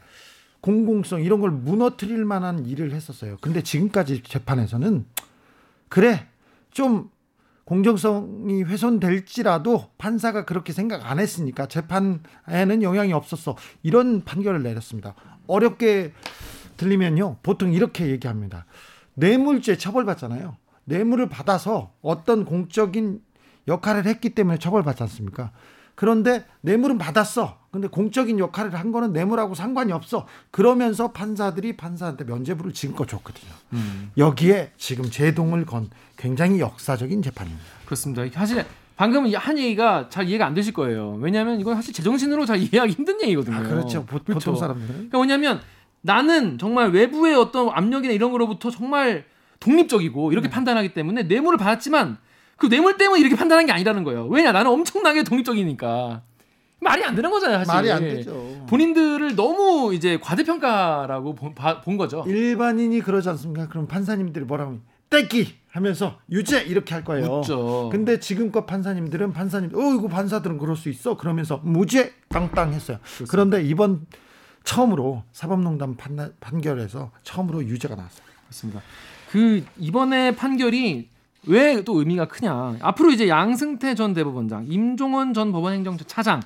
[0.62, 3.38] 공공성 이런 걸 무너뜨릴 만한 일을 했었어요.
[3.41, 5.05] 근데 지금까지 재판에서는
[5.89, 6.28] 그래
[6.72, 7.10] 좀
[7.66, 15.16] 공정성이 훼손될지라도 판사가 그렇게 생각 안 했으니까 재판에는 영향이 없었어 이런 판결을 내렸습니다.
[15.47, 16.14] 어렵게
[16.78, 18.66] 들리면요 보통 이렇게 얘기합니다.
[19.16, 20.55] 뇌물죄 처벌받잖아요.
[20.86, 23.22] 뇌물을 받아서 어떤 공적인
[23.68, 25.51] 역할을 했기 때문에 처벌받지 않습니까?
[25.98, 27.58] 그런데 뇌물은 받았어.
[27.72, 30.28] 근데 공적인 역할을 한 거는 뇌물하고 상관이 없어.
[30.52, 33.52] 그러면서 판사들이 판사한테 면죄부를 지금껏 줬거든요.
[34.16, 37.66] 여기에 지금 제동을 건 굉장히 역사적인 재판입니다.
[37.86, 38.24] 그렇습니다.
[38.32, 38.64] 사실
[38.95, 41.18] 방금 이한 얘기가 잘 이해가 안 되실 거예요.
[41.20, 43.56] 왜냐하면 이건 사실 제정신으로 잘 이해하기 힘든 얘기거든요.
[43.56, 44.06] 아, 그렇죠.
[44.06, 44.52] 보, 그렇죠.
[44.52, 44.93] 통 사람들은.
[44.93, 45.62] 그러니까 뭐냐면
[46.02, 49.26] 나는 정말 외부의 어떤 압력이나 이런 거로부터 정말
[49.60, 52.20] 독립적이고 이렇게 판단하기 때문에 뇌물을 받았지만
[52.58, 54.26] 그 뇌물 때문에 이렇게 판단한 게 아니라는 거예요.
[54.28, 56.22] 왜냐 나는 엄청나게 독립적이니까
[56.80, 57.60] 말이 안 되는 거잖아요.
[57.60, 58.66] 사실 말이 안 되죠.
[58.68, 62.24] 본인들을 너무 이제 과대평가라고 본, 봐- 본 거죠.
[62.28, 63.68] 일반인이 그러지 않습니까?
[63.68, 67.38] 그럼 판사님들이 뭐라고 하면 떼기 하면서 유죄 이렇게 할 거예요.
[67.38, 67.89] 묻죠.
[67.91, 71.16] 근데 지금껏 판사님들은 판사님, 어 이거 판사들은 그럴 수 있어.
[71.18, 72.99] 그러면서 무죄 땅땅했어요.
[73.30, 74.05] 그런데 이번
[74.64, 78.26] 처음으로 사법농단 판, 판결에서 처음으로 유죄가 나왔어요.
[78.47, 78.82] 그렇습니다.
[79.32, 81.10] 그 이번에 판결이
[81.45, 82.77] 왜 또 의미가 크냐?
[82.81, 86.41] 앞으로 이제 양승태 전 대법원장, 임종원 전 법원행정처 차장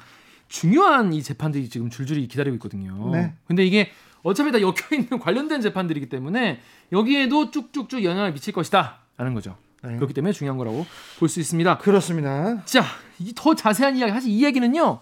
[0.47, 3.09] 중요한 이 재판들이 지금 줄줄이 기다리고 있거든요.
[3.11, 3.33] 네.
[3.47, 3.89] 근데 이게
[4.23, 6.59] 어차피 다 엮여 있는 관련된 재판들이기 때문에
[6.91, 9.55] 여기에도 쭉쭉쭉 영향을 미칠 것이다라는 거죠.
[9.83, 9.95] 네.
[9.95, 10.85] 그렇기 때문에 중요한 거라고
[11.17, 11.77] 볼 수 있습니다.
[11.79, 12.63] 그렇습니다.
[12.65, 12.83] 자,
[13.19, 14.99] 이더 자세한 이야기 사실 이 얘기는요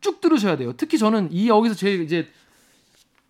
[0.00, 0.72] 쭉 들으셔야 돼요.
[0.76, 2.28] 특히 저는 이 여기서 제일 이제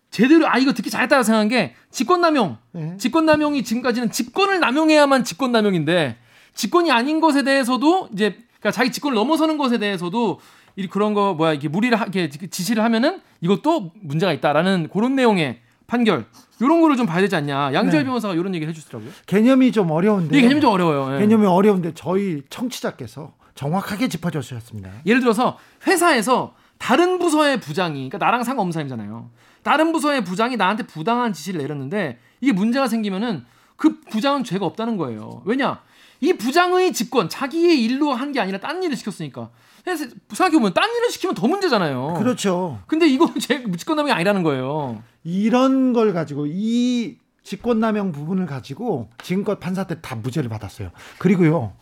[0.09, 2.57] 제대로 아 이거 듣기 잘했다고 생각한 게 직권남용.
[2.71, 2.97] 네.
[2.97, 6.17] 직권남용이 지금까지는 직권을 남용해야만 직권남용인데
[6.53, 10.39] 직권이 아닌 것에 대해서도 이제 그러니까 자기 직권을 넘어서는 것에 대해서도
[10.75, 16.25] 이 그런 거 뭐야 이게 무리를 하게 지시를 하면은 이것도 문제가 있다라는 그런 내용의 판결
[16.59, 18.07] 이런 거를 좀 봐야 되지 않냐 양지열 네.
[18.07, 19.11] 변호사가 이런 얘기를 해주시더라고요.
[19.25, 20.35] 개념이 좀 어려운데.
[20.35, 21.15] 이게 개념이 좀 어려워요.
[21.15, 21.19] 예.
[21.19, 24.89] 개념이 어려운데 저희 청취자께서 정확하게 짚어주셨습니다.
[25.05, 29.29] 예를 들어서 회사에서 다른 부서의 부장이 그러니까 나랑 상관없는 사람이잖아요.
[29.63, 35.41] 다른 부서의 부장이 나한테 부당한 지시를 내렸는데 이게 문제가 생기면은 그 부장은 죄가 없다는 거예요.
[35.45, 35.81] 왜냐?
[36.19, 39.49] 이 부장의 직권, 자기의 일로 한 게 아니라 딴 일을 시켰으니까.
[39.83, 42.15] 그래서 생각해보면 딴 일을 시키면 더 문제잖아요.
[42.17, 42.79] 그렇죠.
[42.87, 45.01] 근데 이거 제 직권남용이 아니라는 거예요.
[45.23, 50.89] 이런 걸 가지고 이 직권남용 부분을 가지고 지금껏 판사들 다 무죄를 받았어요.
[51.19, 51.73] 그리고요,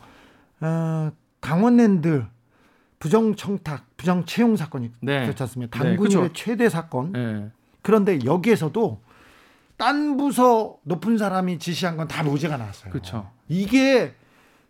[0.62, 2.26] 어, 강원랜드
[3.06, 5.22] 부정청탁, 부정채용 사건이 네.
[5.26, 5.78] 그렇지 않습니까?
[5.78, 6.34] 네, 당군일의 그렇죠.
[6.34, 7.14] 최대 사건.
[7.16, 7.51] 예.
[7.84, 8.99] 그런데 여기에서도
[9.78, 12.91] 딴 부서 높은 사람이 지시한 건 다 무죄가 나왔어요.
[12.91, 13.30] 그렇죠.
[13.47, 14.16] 이게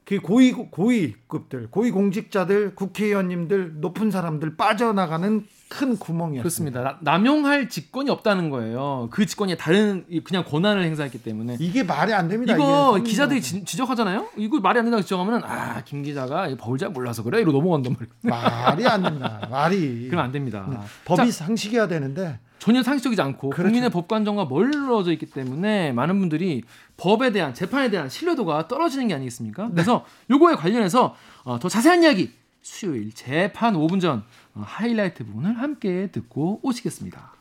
[0.06, 6.42] 그 고위 고위급들, 고위 공직자들, 국회의원님들, 높은 사람들 빠져나가는 큰 구멍이었습니다.
[6.44, 6.84] 그렇습니다.
[6.84, 9.08] 나- 남용할 직권이 없다는 거예요.
[9.12, 11.58] 그 직권이 다른 이- 그냥 권한을 행사했기 때문에.
[11.60, 12.54] 이게 말이 안 됩니다.
[12.54, 16.90] 이거 기자들이 지, 적하잖아요 이거 말이 안 된다고 지적하면 아, 김 기자가 이 법을 잘
[16.90, 17.42] 몰라서 그래.
[17.42, 18.14] 이러고 넘어간단 말이에요.
[18.22, 19.48] 말이 안 된다.
[19.50, 20.84] 말이 그러면 안 됩니다.
[21.06, 23.64] 법이 자, 상식이어야 되는데 전혀 상식적이지 않고 그렇죠.
[23.64, 26.64] 국민의 법관정과 멀어져 있기 때문에 많은 분들이
[26.98, 29.70] 법에 대한 재판에 대한 신뢰도가 떨어지는 게 아니겠습니까?
[29.72, 32.32] 그래서 요거에 관련해서 어, 더 자세한 이야기
[32.62, 34.24] 수요일 재판 5분 전
[34.56, 37.34] 어, 하이라이트 부분을 함께 듣고 오시겠습니다.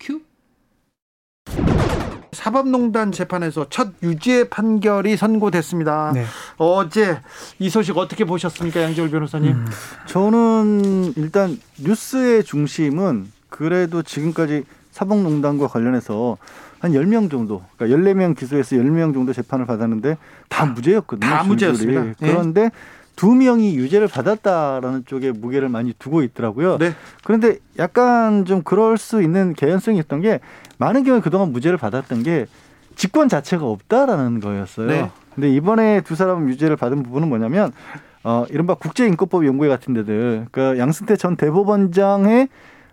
[0.00, 0.22] 큐.
[2.32, 6.12] 사법농단 재판에서 첫 유죄 판결이 선고됐습니다.
[6.14, 6.24] 네.
[6.56, 7.20] 어제
[7.58, 9.52] 이 소식 어떻게 보셨습니까, 양재울 변호사님?
[9.52, 9.66] 음.
[10.06, 16.38] 저는 일단 뉴스의 중심은 그래도 지금까지 사법농단과 관련해서
[16.80, 20.16] 한 10명 정도, 그러니까 14명 기소해서 10명 정도 재판을 받았는데
[20.48, 21.28] 다 무죄였거든요.
[21.28, 21.42] 다.
[21.44, 22.06] 무죄였습니다.
[22.06, 22.14] 예.
[22.18, 22.70] 그런데
[23.16, 26.78] 두 명이 유죄를 받았다라는 쪽에 무게를 많이 두고 있더라고요.
[26.78, 26.94] 네.
[27.24, 30.38] 그런데 약간 좀 그럴 수 있는 개연성이 있던 게
[30.78, 32.46] 많은 경우에 그동안 무죄를 받았던 게
[32.94, 34.86] 직권 자체가 없다라는 거였어요.
[34.86, 35.10] 네.
[35.34, 37.72] 근데 이번에 두 사람 유죄를 받은 부분은 뭐냐면
[38.22, 42.48] 어 이른바 국제인권법 연구회 같은 데들 그러니까 양승태 전 대법원장의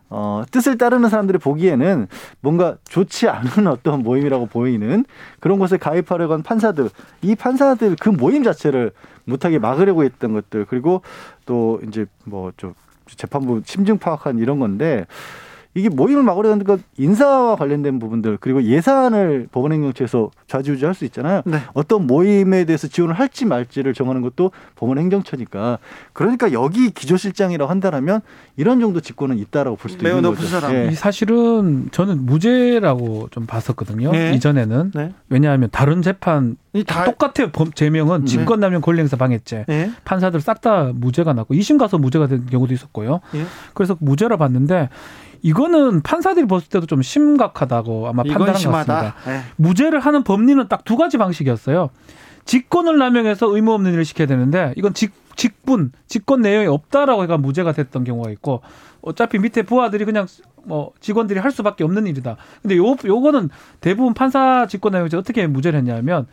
[0.09, 2.07] 어, 뜻을 따르는 사람들이 보기에는
[2.41, 5.05] 뭔가 좋지 않은 어떤 모임이라고 보이는
[5.39, 6.89] 그런 곳에 가입하려고 한 판사들,
[7.21, 8.91] 이 판사들 그 모임 자체를
[9.25, 11.01] 못하게 막으려고 했던 것들, 그리고
[11.45, 12.73] 또 이제 뭐 좀
[13.07, 15.05] 재판부 심증 파악한 이런 건데
[15.77, 21.41] 이게 모임을 막으려고 하는 건 인사와 관련된 부분들 그리고 예산을 법원행정처에서 좌지우지할 수 있잖아요.
[21.45, 21.59] 네.
[21.73, 25.79] 어떤 모임에 대해서 지원을 할지 말지를 정하는 것도 법원행정처니까
[26.13, 28.21] 그러니까 여기 기조실장이라고 한다라면
[28.55, 30.59] 이런 정도 직권은 있다라고 볼 수도 매우 있는 높은 거죠.
[30.59, 30.73] 사람.
[30.73, 30.87] 예.
[30.91, 34.11] 이 사실은 저는 무죄라고 좀 봤었거든요.
[34.11, 34.33] 네.
[34.33, 35.11] 이전에는 네.
[35.29, 37.51] 왜냐하면 다른 재판 이 다, 똑같아요.
[37.51, 38.25] 범- 제명은 네.
[38.27, 39.91] 직권남용 권리행사 방해죄 예.
[40.05, 43.19] 판사들 싹 다 무죄가 났고 2심 가서 무죄가 된 경우도 있었고요.
[43.35, 43.43] 예.
[43.73, 44.89] 그래서 무죄라 봤는데
[45.49, 48.93] 이거는 판사들이 봤을 때도 좀 심각하다고 아마 판단한 것 심하다.
[48.95, 49.31] 같습니다.
[49.31, 49.41] 예.
[49.57, 51.91] 무죄를 하는 법리는 딱 두 가지 방식이었어요.
[52.45, 57.73] 직권을 남용해서 의무 없는 일을 시켜야 되는데 이건 직, 직분, 직권 내용이 없다라고 해가 무죄가
[57.73, 58.61] 됐던 경우가 있고
[59.01, 60.25] 어차피 밑에 부하들이 그냥
[60.63, 62.37] 뭐 직원들이 할 수밖에 없는 일이다.
[62.63, 63.49] 근데 요 요거는
[63.81, 66.25] 대부분 판사 직권 내용에서 어떻게 무죄를 했냐면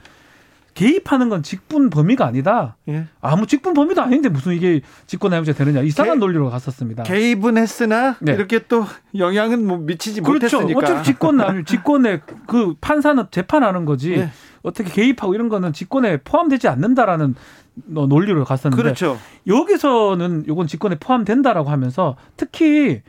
[0.75, 2.77] 개입하는 건 직분 범위가 아니다.
[2.89, 3.07] 예.
[3.21, 7.03] 아무 직분 범위도 아닌데 무슨 이게 직권 내용죄 되느냐 이상한 개- 논리로 갔었습니다.
[7.03, 8.33] 개입은 했으나 네.
[8.33, 10.57] 이렇게 또 영향은 뭐 미치지 그렇죠.
[10.61, 10.79] 못했으니까.
[10.79, 14.31] 어차피 직권 남 직권에 그 판사는 재판하는 거지 네.
[14.63, 17.35] 어떻게 개입하고 이런 거는 직권에 포함되지 않는다라는
[17.75, 19.19] 너- 논리로 갔었는데 그렇죠.
[19.47, 23.03] 여기서는 요건 직권에 포함된다라고 하면서 특히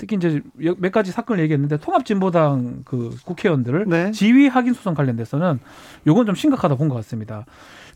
[0.00, 0.40] 특히 이제
[0.78, 4.10] 몇 가지 사건을 얘기했는데 통합진보당 그 국회의원들을 네.
[4.12, 5.60] 지위 확인 소송 관련돼서는
[6.06, 7.44] 요건 좀 심각하다 본 것 같습니다.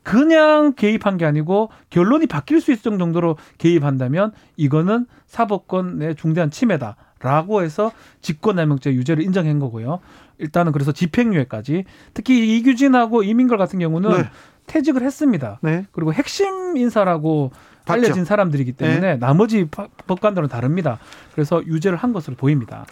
[0.03, 7.63] 그냥 개입한 게 아니고 결론이 바뀔 수 있을 정도로 개입한다면 이거는 사법권의 중대한 침해다 라고
[7.63, 7.91] 해서
[8.21, 10.01] 직권남용죄 유죄를 인정한 거고요.
[10.37, 14.25] 일단은 그래서 집행유예까지 특히 이규진하고 이민걸 같은 경우는 네.
[14.67, 15.59] 퇴직을 했습니다.
[15.63, 15.87] 네.
[15.93, 17.51] 그리고 핵심 인사라고.
[17.93, 20.99] 알려진 사람들이기 때문에 나머지 파- 법관들은 다릅니다.
[21.35, 22.87] 그래서 유죄를 한 것으로 보입니다.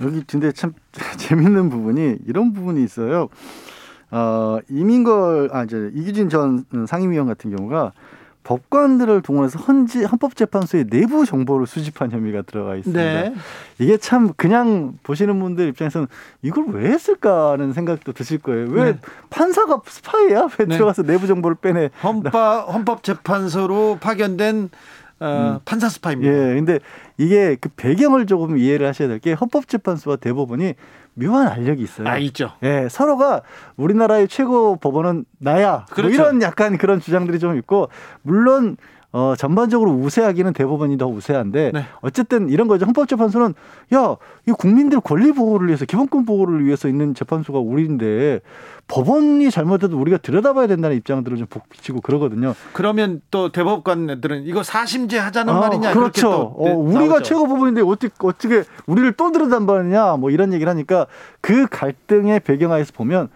[0.00, 0.72] 여기 근데 참
[1.18, 3.28] 재밌는 부분이 이런 부분이 있어요.
[4.10, 7.92] 어, 이민걸 아 이제 이규진 전 상임위원 같은 경우가
[8.48, 12.98] 법관들을 동원해서 헌지 헌법재판소의 내부 정보를 수집한 혐의가 들어가 있습니다.
[13.02, 13.34] 네.
[13.78, 16.08] 이게 참 그냥 보시는 분들 입장에서는
[16.40, 18.68] 이걸 왜 했을까라는 생각도 드실 거예요.
[18.70, 18.98] 왜 네.
[19.28, 20.48] 판사가 스파이야?
[20.58, 20.76] 왜 네.
[20.76, 21.90] 들어가서 내부 정보를 빼내?
[22.02, 22.32] 헌법
[22.72, 24.70] 헌법재판소로 파견된
[25.20, 26.32] 어, 판사 스파입니다.
[26.32, 26.78] 예, 근데
[27.18, 30.74] 이게 그 배경을 조금 이해를 하셔야 될 게 헌법재판소와 대법원이
[31.18, 32.08] 묘한 알력이 있어요.
[32.08, 32.52] 아 있죠.
[32.62, 33.42] 예, 서로가
[33.76, 35.86] 우리나라의 최고 법원은 나야.
[35.90, 36.08] 그렇죠.
[36.08, 37.88] 뭐 이런 약간 그런 주장들이 좀 있고,
[38.22, 38.76] 물론
[39.10, 41.84] 어, 전반적으로 우세하기는 대법원이 더 우세한데 네.
[42.02, 42.84] 어쨌든 이런 거죠.
[42.84, 43.54] 헌법재판소는
[43.94, 48.40] 야, 이 국민들 권리 보호를 위해서 기본권 보호를 위해서 있는 재판소가 우리인데
[48.86, 52.54] 법원이 잘못해도 우리가 들여다봐야 된다는 입장들을 좀 복비치고 그러거든요.
[52.74, 56.20] 그러면 또 대법관들은 이거 사심제 하자는 아, 말이냐 그렇죠.
[56.30, 57.22] 또 어, 우리가 나오죠.
[57.22, 61.06] 최고법원인데 어떻게 어떻게 우리를 또 들여다봐냐 뭐 이런 얘기를 하니까
[61.40, 63.30] 그 갈등의 배경하에서 보면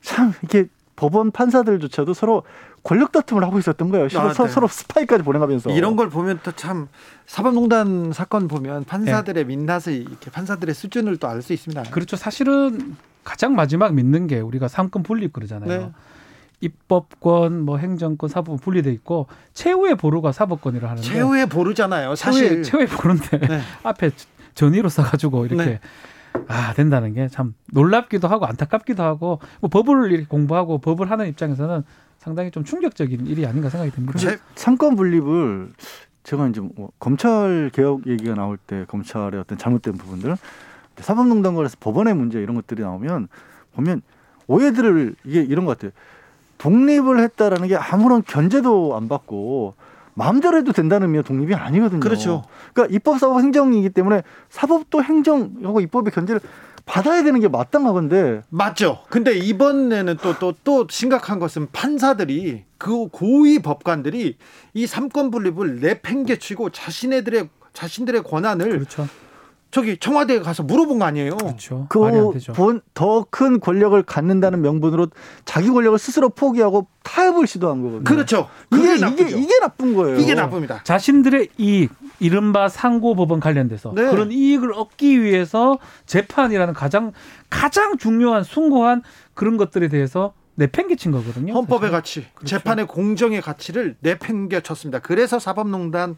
[0.00, 0.66] 참 이게
[0.96, 2.42] 법원 판사들조차도 서로
[2.82, 4.06] 권력 다툼을 하고 있었던 거예요.
[4.06, 4.48] 아, 서로, 네.
[4.48, 6.88] 서로 스파이까지 보내가면서 이런 걸 보면 또 참
[7.26, 11.84] 사법농단 사건 보면 판사들의 민낯을 이렇게 판사들의 수준을 또 알 수 있습니다.
[11.90, 12.16] 그렇죠.
[12.16, 15.68] 사실은 가장 마지막 믿는 게 우리가 삼권 분립 그러잖아요.
[15.80, 15.90] 네.
[16.60, 22.14] 입법권, 뭐 행정권, 사법권 분리돼 있고 최후의 보루가 사법권이라 하는데 최후의 보루잖아요.
[22.14, 23.60] 사실 최후의, 최후의 보루인데 네.
[23.82, 24.10] 앞에
[24.54, 25.80] 전의로 써가지고 이렇게 네.
[26.48, 31.84] 아 된다는 게 참 놀랍기도 하고 안타깝기도 하고 뭐 법을 공부하고 법을 하는 입장에서는
[32.22, 34.16] 상당히 좀 충격적인 일이 아닌가 생각이 듭니다.
[34.16, 35.72] 제- 삼권 분립을
[36.22, 40.36] 제가 이제 뭐 검찰 개혁 얘기가 나올 때 검찰의 어떤 잘못된 부분들
[40.98, 43.26] 사법농단관에서 법원의 문제 이런 것들이 나오면
[43.74, 44.02] 보면
[44.46, 45.90] 오해들을 이게 이런 것 같아요.
[46.58, 49.74] 독립을 했다라는 게 아무런 견제도 안 받고
[50.14, 51.98] 마음대로 해도 된다는 의미의 독립이 아니거든요.
[51.98, 52.44] 그렇죠.
[52.72, 56.40] 그러니까 입법, 사법, 행정이기 때문에 사법도 행정하고 입법의 견제를
[56.92, 59.02] 받아야 되는 게 마땅하건데 맞죠.
[59.08, 64.36] 근데 이번에는 또또 또 심각한 것은 판사들이 그 고위 법관들이
[64.74, 69.08] 이 삼권 분립을 내팽개치고 자신네들의 자신들의 권한을 그렇죠.
[69.72, 71.34] 저기 청와대에 가서 물어본 거 아니에요.
[71.38, 71.88] 그렇죠.
[71.94, 72.52] 말이 안 되죠.
[72.52, 75.08] 그더 큰 권력을 갖는다는 명분으로
[75.46, 78.04] 자기 권력을 스스로 포기하고 타협을 시도한 거거든요.
[78.04, 78.50] 그렇죠.
[78.70, 79.38] 이게 그게 이게 나쁘죠.
[79.38, 80.18] 이게 나쁜 거예요.
[80.18, 80.82] 이게 나쁩니다.
[80.84, 84.10] 자신들의 이익, 이른바 상고 법원 관련돼서 네.
[84.10, 87.12] 그런 이익을 얻기 위해서 재판이라는 가장
[87.48, 89.02] 가장 중요한 숭고한
[89.32, 91.54] 그런 것들에 대해서 내팽개친 거거든요.
[91.54, 91.92] 헌법의 사실은.
[91.92, 92.58] 가치, 그렇죠.
[92.58, 94.98] 재판의 공정의 가치를 내팽개쳤습니다.
[94.98, 96.16] 그래서 사법농단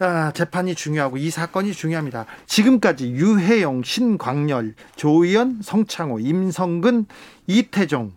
[0.00, 2.26] 아, 재판이 중요하고 이 사건이 중요합니다.
[2.46, 7.06] 지금까지 유해영, 신광열, 조의연, 성창호, 임성근,
[7.46, 8.12] 이태종,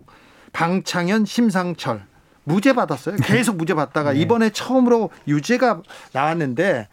[0.53, 2.03] 방창현, 심상철
[2.43, 3.17] 무죄 받았어요.
[3.17, 4.21] 계속 무죄 받다가 네.
[4.21, 5.81] 이번에 처음으로 유죄가
[6.13, 6.87] 나왔는데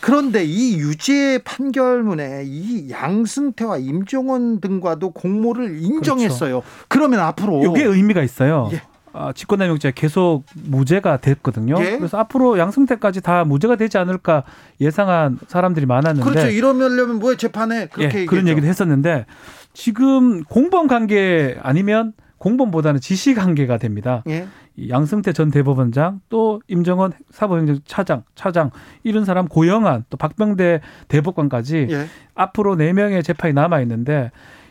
[0.00, 6.62] 그런데 이 유죄 판결문에 이 양승태와 임종원 등과도 공모를 인정했어요.
[6.88, 8.68] 그러면 앞으로 이게 의미가 있어요.
[8.72, 8.82] 예.
[9.12, 11.76] 아, 직권남용죄 계속 무죄가 됐거든요.
[11.80, 11.96] 예.
[11.98, 14.44] 그래서 앞으로 양승태까지 다 무죄가 되지 않을까
[14.80, 16.48] 예상한 사람들이 많았는데 그렇죠.
[16.48, 18.48] 이러면려면 뭐에 재판에 그렇게 예, 그런.
[18.48, 19.26] 얘기도 했었는데
[19.74, 24.22] 지금 공범 관계 아니면 공범보다는 지시 관계가 됩니다.
[24.28, 24.48] 예.
[24.76, 28.70] 이 양승태 전 대법원장 또 임정원 사법행정 차장 차장
[29.02, 32.06] 이런 사람 고영한 또 박병대 대법관까지 예.
[32.34, 34.30] 앞으로 네 명의 재판이 남아 있는데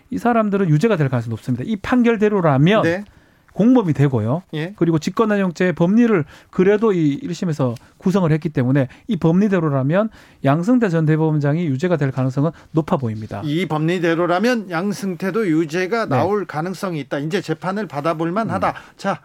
[0.10, 1.64] 이 사람들은 유죄가 될 가능성이 높습니다.
[1.66, 3.04] 이 판결대로라면 네.
[3.54, 4.44] 공범이 되고요.
[4.54, 4.74] 예.
[4.76, 10.10] 그리고 직권남용죄 법리를 그래도 이 1심에서 구성을 했기 때문에 이 법리대로라면
[10.44, 13.42] 양승태 전 대법원장이 유죄가 될 가능성은 높아 보입니다.
[13.44, 16.16] 이 법리대로라면 양승태도 유죄가 네.
[16.16, 17.20] 나올 가능성이 있다.
[17.20, 18.74] 이제 재판을 받아볼 만하다.
[18.98, 19.20] 자,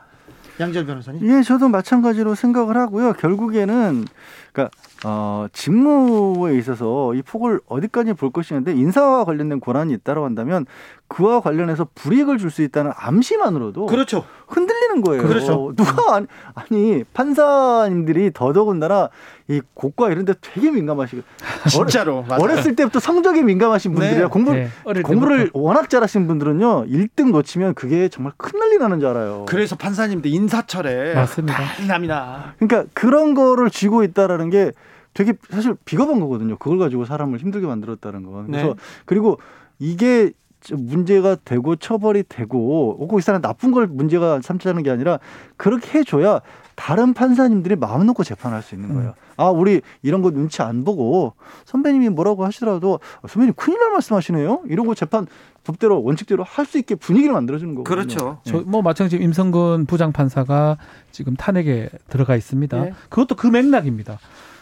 [0.59, 1.29] 양절 변호사님.
[1.29, 3.13] 예, 저도 마찬가지로 생각을 하고요.
[3.15, 4.07] 결국에는
[4.53, 4.71] 그러니까
[5.05, 10.65] 어, 직무에 있어서 이 폭을 어디까지 볼 것이냐인데 인사와 관련된 권한이 있다고 한다면
[11.09, 14.25] 그와 관련해서 불이익을 줄 수 있다는 암시만으로도 그렇죠.
[14.49, 15.23] 흔들리는 거예요.
[15.23, 15.73] 그렇죠.
[15.77, 19.11] 누가 아니, 아니 판사님들이 더더군다나
[19.49, 21.23] 이 고과 이런 데 되게 민감하시고
[21.71, 22.23] 진짜로.
[22.23, 22.43] 맞아요.
[22.43, 24.27] 어렸을 때부터 성적에 민감하신 분들이라 네.
[24.27, 24.69] 공부 네,
[25.03, 25.59] 공부를 때부터.
[25.61, 29.45] 워낙 잘하신 분들은요 1등 놓치면 그게 정말 큰 난리 나는 줄 알아요.
[29.49, 31.59] 그래서 판사님들 인사철에 맞습니다.
[31.59, 32.55] 난리 납니다.
[32.59, 34.73] 그러니까 그런 거를 쥐고 있다라는 게
[35.15, 36.57] 되게 사실 비겁한 거거든요.
[36.59, 38.47] 그걸 가지고 사람을 힘들게 만들었다는 건.
[38.47, 38.75] 그래서 네.
[39.07, 39.39] 그리고
[39.79, 40.33] 이게
[40.75, 45.19] 문제가 되고 처벌이 되고 오고 이 사람 나쁜 걸 문제가 삼자는 게 아니라
[45.57, 46.41] 그렇게 해줘야
[46.75, 49.15] 다른 판사님들이 마음 놓고 재판할 수 있는 거예요.
[49.37, 51.33] 아 우리 이런 거 눈치 안 보고
[51.65, 54.63] 선배님이 뭐라고 하시더라도 아, 선배님 큰일 날 말씀하시네요.
[54.69, 55.27] 이런 거 재판
[55.65, 57.97] 법대로 원칙대로 할 수 있게 분위기를 만들어주는 거거든요.
[58.07, 58.39] 그렇죠.
[58.45, 60.77] 저, 뭐 마찬가지 임성근 부장판사가
[61.13, 62.87] 지금 탄핵에 들어가 있습니다.
[62.87, 62.93] 예.
[63.09, 64.19] 그것도 그 맥락입니다.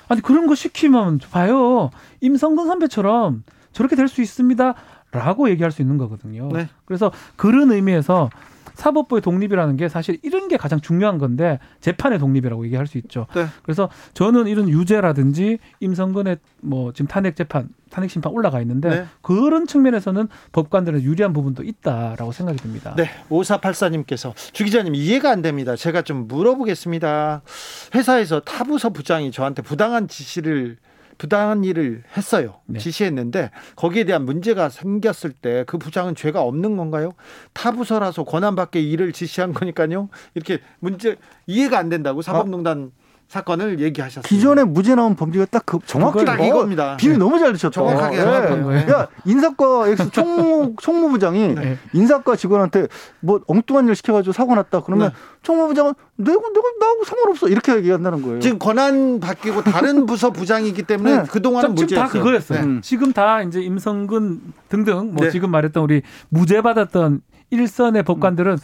[0.08, 1.90] 아니 그런 거 시키면 봐요.
[2.20, 3.42] 임성근 선배처럼
[3.72, 4.74] 저렇게 될 수 있습니다.
[5.14, 6.48] 라고 얘기할 수 있는 거거든요.
[6.52, 6.68] 네.
[6.84, 8.30] 그래서 그런 의미에서
[8.74, 13.26] 사법부의 독립이라는 게 사실 이런 게 가장 중요한 건데 재판의 독립이라고 얘기할 수 있죠.
[13.34, 13.46] 네.
[13.62, 19.06] 그래서 저는 이런 유죄라든지 임성근의 뭐 지금 탄핵 재판, 탄핵 심판 올라가 있는데 네.
[19.22, 22.94] 그런 측면에서는 법관들은 유리한 부분도 있다라고 생각이 듭니다.
[22.96, 25.76] 네, 5484님께서 주 기자님 이해가 안 됩니다.
[25.76, 27.42] 제가 좀 물어보겠습니다.
[27.94, 30.78] 회사에서 타부서 부장이 저한테 부당한 지시를
[31.18, 32.60] 부당한 일을 했어요.
[32.66, 32.78] 네.
[32.78, 37.12] 지시했는데 거기에 대한 문제가 생겼을 때 그 부장은 죄가 없는 건가요?
[37.52, 40.08] 타부서라서 권한 밖의 일을 지시한 거니까요.
[40.34, 42.92] 이렇게 문제 이해가 안 된다고 사법농단
[43.28, 44.22] 사건을 얘기하셨어요.
[44.22, 46.96] 기존에 무죄 나온 범죄가 딱 그 정확히 딱 어, 이겁니다.
[46.96, 47.72] 비유를 너무 잘 드셨다.
[47.72, 48.20] 정확하게 예.
[48.20, 48.90] 정확한 거예요.
[48.92, 51.78] 야 인사과 엑스 총무 총무부장이 네.
[51.92, 52.86] 인사과 직원한테
[53.20, 55.14] 뭐 엉뚱한 일 시켜가지고 사고 났다 그러면 네.
[55.42, 58.40] 총무부장은 내가 내가 나하고 상관없어 이렇게 얘기한다는 거예요.
[58.40, 61.24] 지금 권한 밖이고 다른 부서 부장이기 때문에 네.
[61.28, 62.22] 그 동안은 지금 다 무죄였어요.
[62.22, 62.66] 그거였어요.
[62.66, 62.80] 네.
[62.82, 65.30] 지금 다 이제 임성근 등등 뭐 네.
[65.30, 68.58] 지금 말했던 우리 무죄 받았던 일선의 법관들은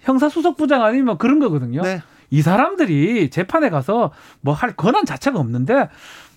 [0.00, 1.82] 형사수석부장 아니면 그런 거거든요.
[1.82, 2.02] 네.
[2.32, 4.10] 이 사람들이 재판에 가서
[4.40, 5.88] 뭐 할 권한 자체가 없는데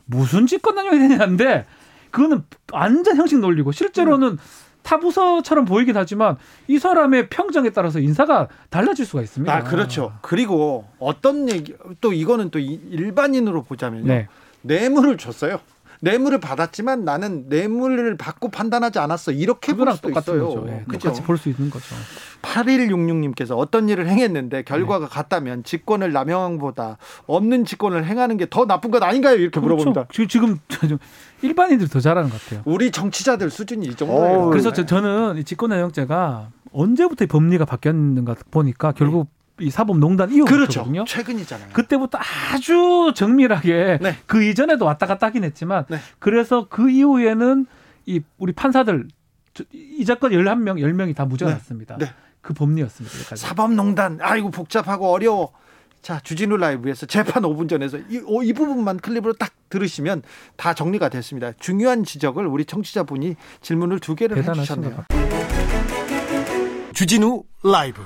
[0.06, 1.66] 무슨 직권남용이 되냐는데
[2.12, 4.38] 그거는 완전 형식 논리고 실제로는
[4.84, 6.36] 타 부서처럼 보이긴 하지만
[6.68, 9.52] 이 사람의 평정에 따라서 인사가 달라질 수가 있습니다.
[9.54, 10.14] 아 그렇죠.
[10.22, 14.06] 그리고 어떤 얘기 또 이거는 또 이- 일반인으로 보자면요.
[14.08, 14.28] 네.
[14.62, 15.60] 뇌물을 줬어요.
[16.06, 19.32] 뇌물을 받았지만 나는 뇌물을 받고 판단하지 않았어.
[19.32, 20.46] 이렇게 볼 수도 있어요.
[20.50, 20.66] 거죠.
[20.68, 21.00] 예, 그죠?
[21.10, 21.96] 똑같이 볼 수 있는 거죠.
[22.44, 25.12] 8166님께서 어떤 일을 행했는데 결과가 네.
[25.12, 29.36] 같다면 직권을 남용보다 없는 직권을 행하는 게 더 나쁜 것 아닌가요?
[29.36, 30.04] 이렇게 물어봅니다.
[30.06, 30.28] 그렇죠.
[30.28, 31.00] 지금 지금
[31.42, 32.62] 일반인들이 더 잘하는 것 같아요.
[32.66, 34.40] 우리 정치자들 수준이 이 정도예요.
[34.42, 39.28] 어우, 그래서 저, 저는 이 직권남용죄가 언제부터 이 법리가 바뀌었는가 보니까 결국
[39.60, 40.54] 이 사법농단 그렇죠.
[40.82, 41.06] 이후부터거든요.
[41.08, 41.70] 최근이잖아요.
[41.72, 42.18] 그때부터
[42.54, 44.18] 아주 정밀하게 네.
[44.26, 45.98] 그 이전에도 왔다 갔다 하긴 했지만 네.
[46.20, 47.66] 그래서 그 이후에는
[48.06, 49.08] 이 우리 판사들
[49.54, 51.58] 저- 이 사건 11명, 10명이 다 무죄가 네.
[51.58, 51.98] 났습니다.
[51.98, 52.12] 네.
[52.42, 53.18] 그 법리였습니다.
[53.18, 53.42] 여기까지.
[53.42, 55.54] 사법농단 아이고 복잡하고 어려워.
[56.02, 60.22] 자 주진우 라이브에서 재판 5분 전에서 이, 어, 이 부분만 클립으로 딱 들으시면
[60.58, 61.54] 다 정리가 됐습니다.
[61.60, 66.92] 중요한 지적을 우리 청취자분이 질문을 두 개를 대단하신 것 해주셨네요.
[66.94, 68.02] 주진우 라이브.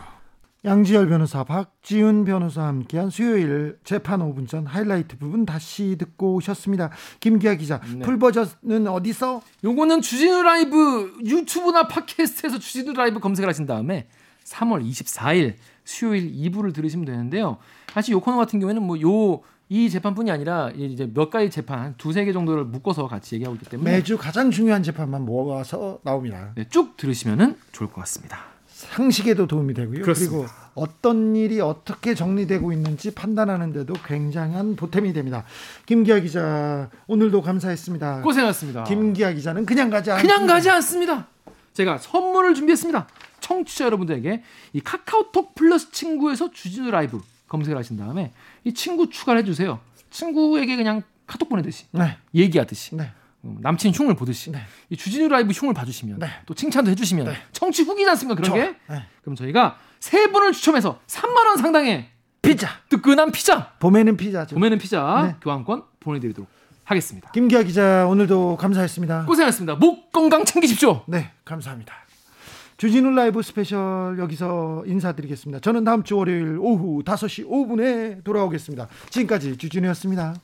[0.65, 6.89] 양지열 변호사, 박지훈 변호사와 함께한 수요일 재판 5분 전 하이라이트 부분 다시 듣고 오셨습니다.
[7.19, 7.99] 김기아 기자, 네.
[7.99, 9.41] 풀버전은 어디서?
[9.63, 14.07] 요거는 주진우 라이브 유튜브나 팟캐스트에서 주진우 라이브 검색을 하신 다음에
[14.43, 15.55] 3월 24일
[15.85, 17.57] 수요일 2부를 들으시면 되는데요.
[17.93, 21.93] 사실 요 코너 같은 경우에는 뭐 요 이 재판뿐이 아니라 이제 몇 가지 재판 한
[21.95, 26.53] 두세 개 정도를 묶어서 같이 얘기하고 있기 때문에 매주 가장 중요한 재판만 모아서 나옵니다.
[26.55, 28.45] 네, 쭉 들으시면은 좋을 것 같습니다.
[28.79, 30.03] 상식에도 도움이 되고요.
[30.03, 30.37] 그렇습니다.
[30.37, 35.43] 그리고 어떤 일이 어떻게 정리되고 있는지 판단하는데도 굉장한 보탬이 됩니다.
[35.85, 38.21] 김기아 기자 오늘도 감사했습니다.
[38.21, 38.85] 고생하셨습니다.
[38.85, 40.33] 김기아 기자는 그냥 가지 않습니다.
[40.35, 41.27] 그냥 가지 않습니다.
[41.73, 43.07] 제가 선물을 준비했습니다.
[43.41, 48.31] 청취자 여러분들에게 이 카카오톡 플러스 친구에서 주진우 라이브 검색을 하신 다음에
[48.63, 49.81] 이 친구 추가를 해주세요.
[50.09, 52.17] 친구에게 그냥 카톡 보내듯이 네.
[52.33, 53.11] 얘기하듯이 네.
[53.45, 54.59] 음, 남친 흉을 보듯이 네.
[54.89, 56.27] 이 주진우 라이브 흉을 봐주시면 네.
[56.45, 57.33] 또 칭찬도 해주시면 네.
[57.53, 58.53] 청취 후기지 않습니까 그런.
[58.55, 59.03] 게 네.
[59.21, 62.09] 그럼 저희가 세 분을 추첨해서 3만 원 상당의
[62.41, 62.67] 피자.
[62.89, 64.55] 뜨끈한 피자 봄에는 피자죠.
[64.55, 65.35] 봄에는 피자 네.
[65.41, 66.49] 교환권 보내드리도록
[66.83, 67.29] 하겠습니다.
[67.31, 69.25] 김기아 기자 오늘도 감사했습니다.
[69.25, 69.75] 고생하셨습니다.
[69.75, 71.03] 목 건강 챙기십시오.
[71.07, 71.93] 네, 감사합니다.
[72.77, 75.59] 주진우 라이브 스페셜 여기서 인사드리겠습니다.
[75.59, 78.87] 저는 다음 주 월요일 오후 5시 5분에 돌아오겠습니다.
[79.09, 80.35] 지금까지 주진우였습니다.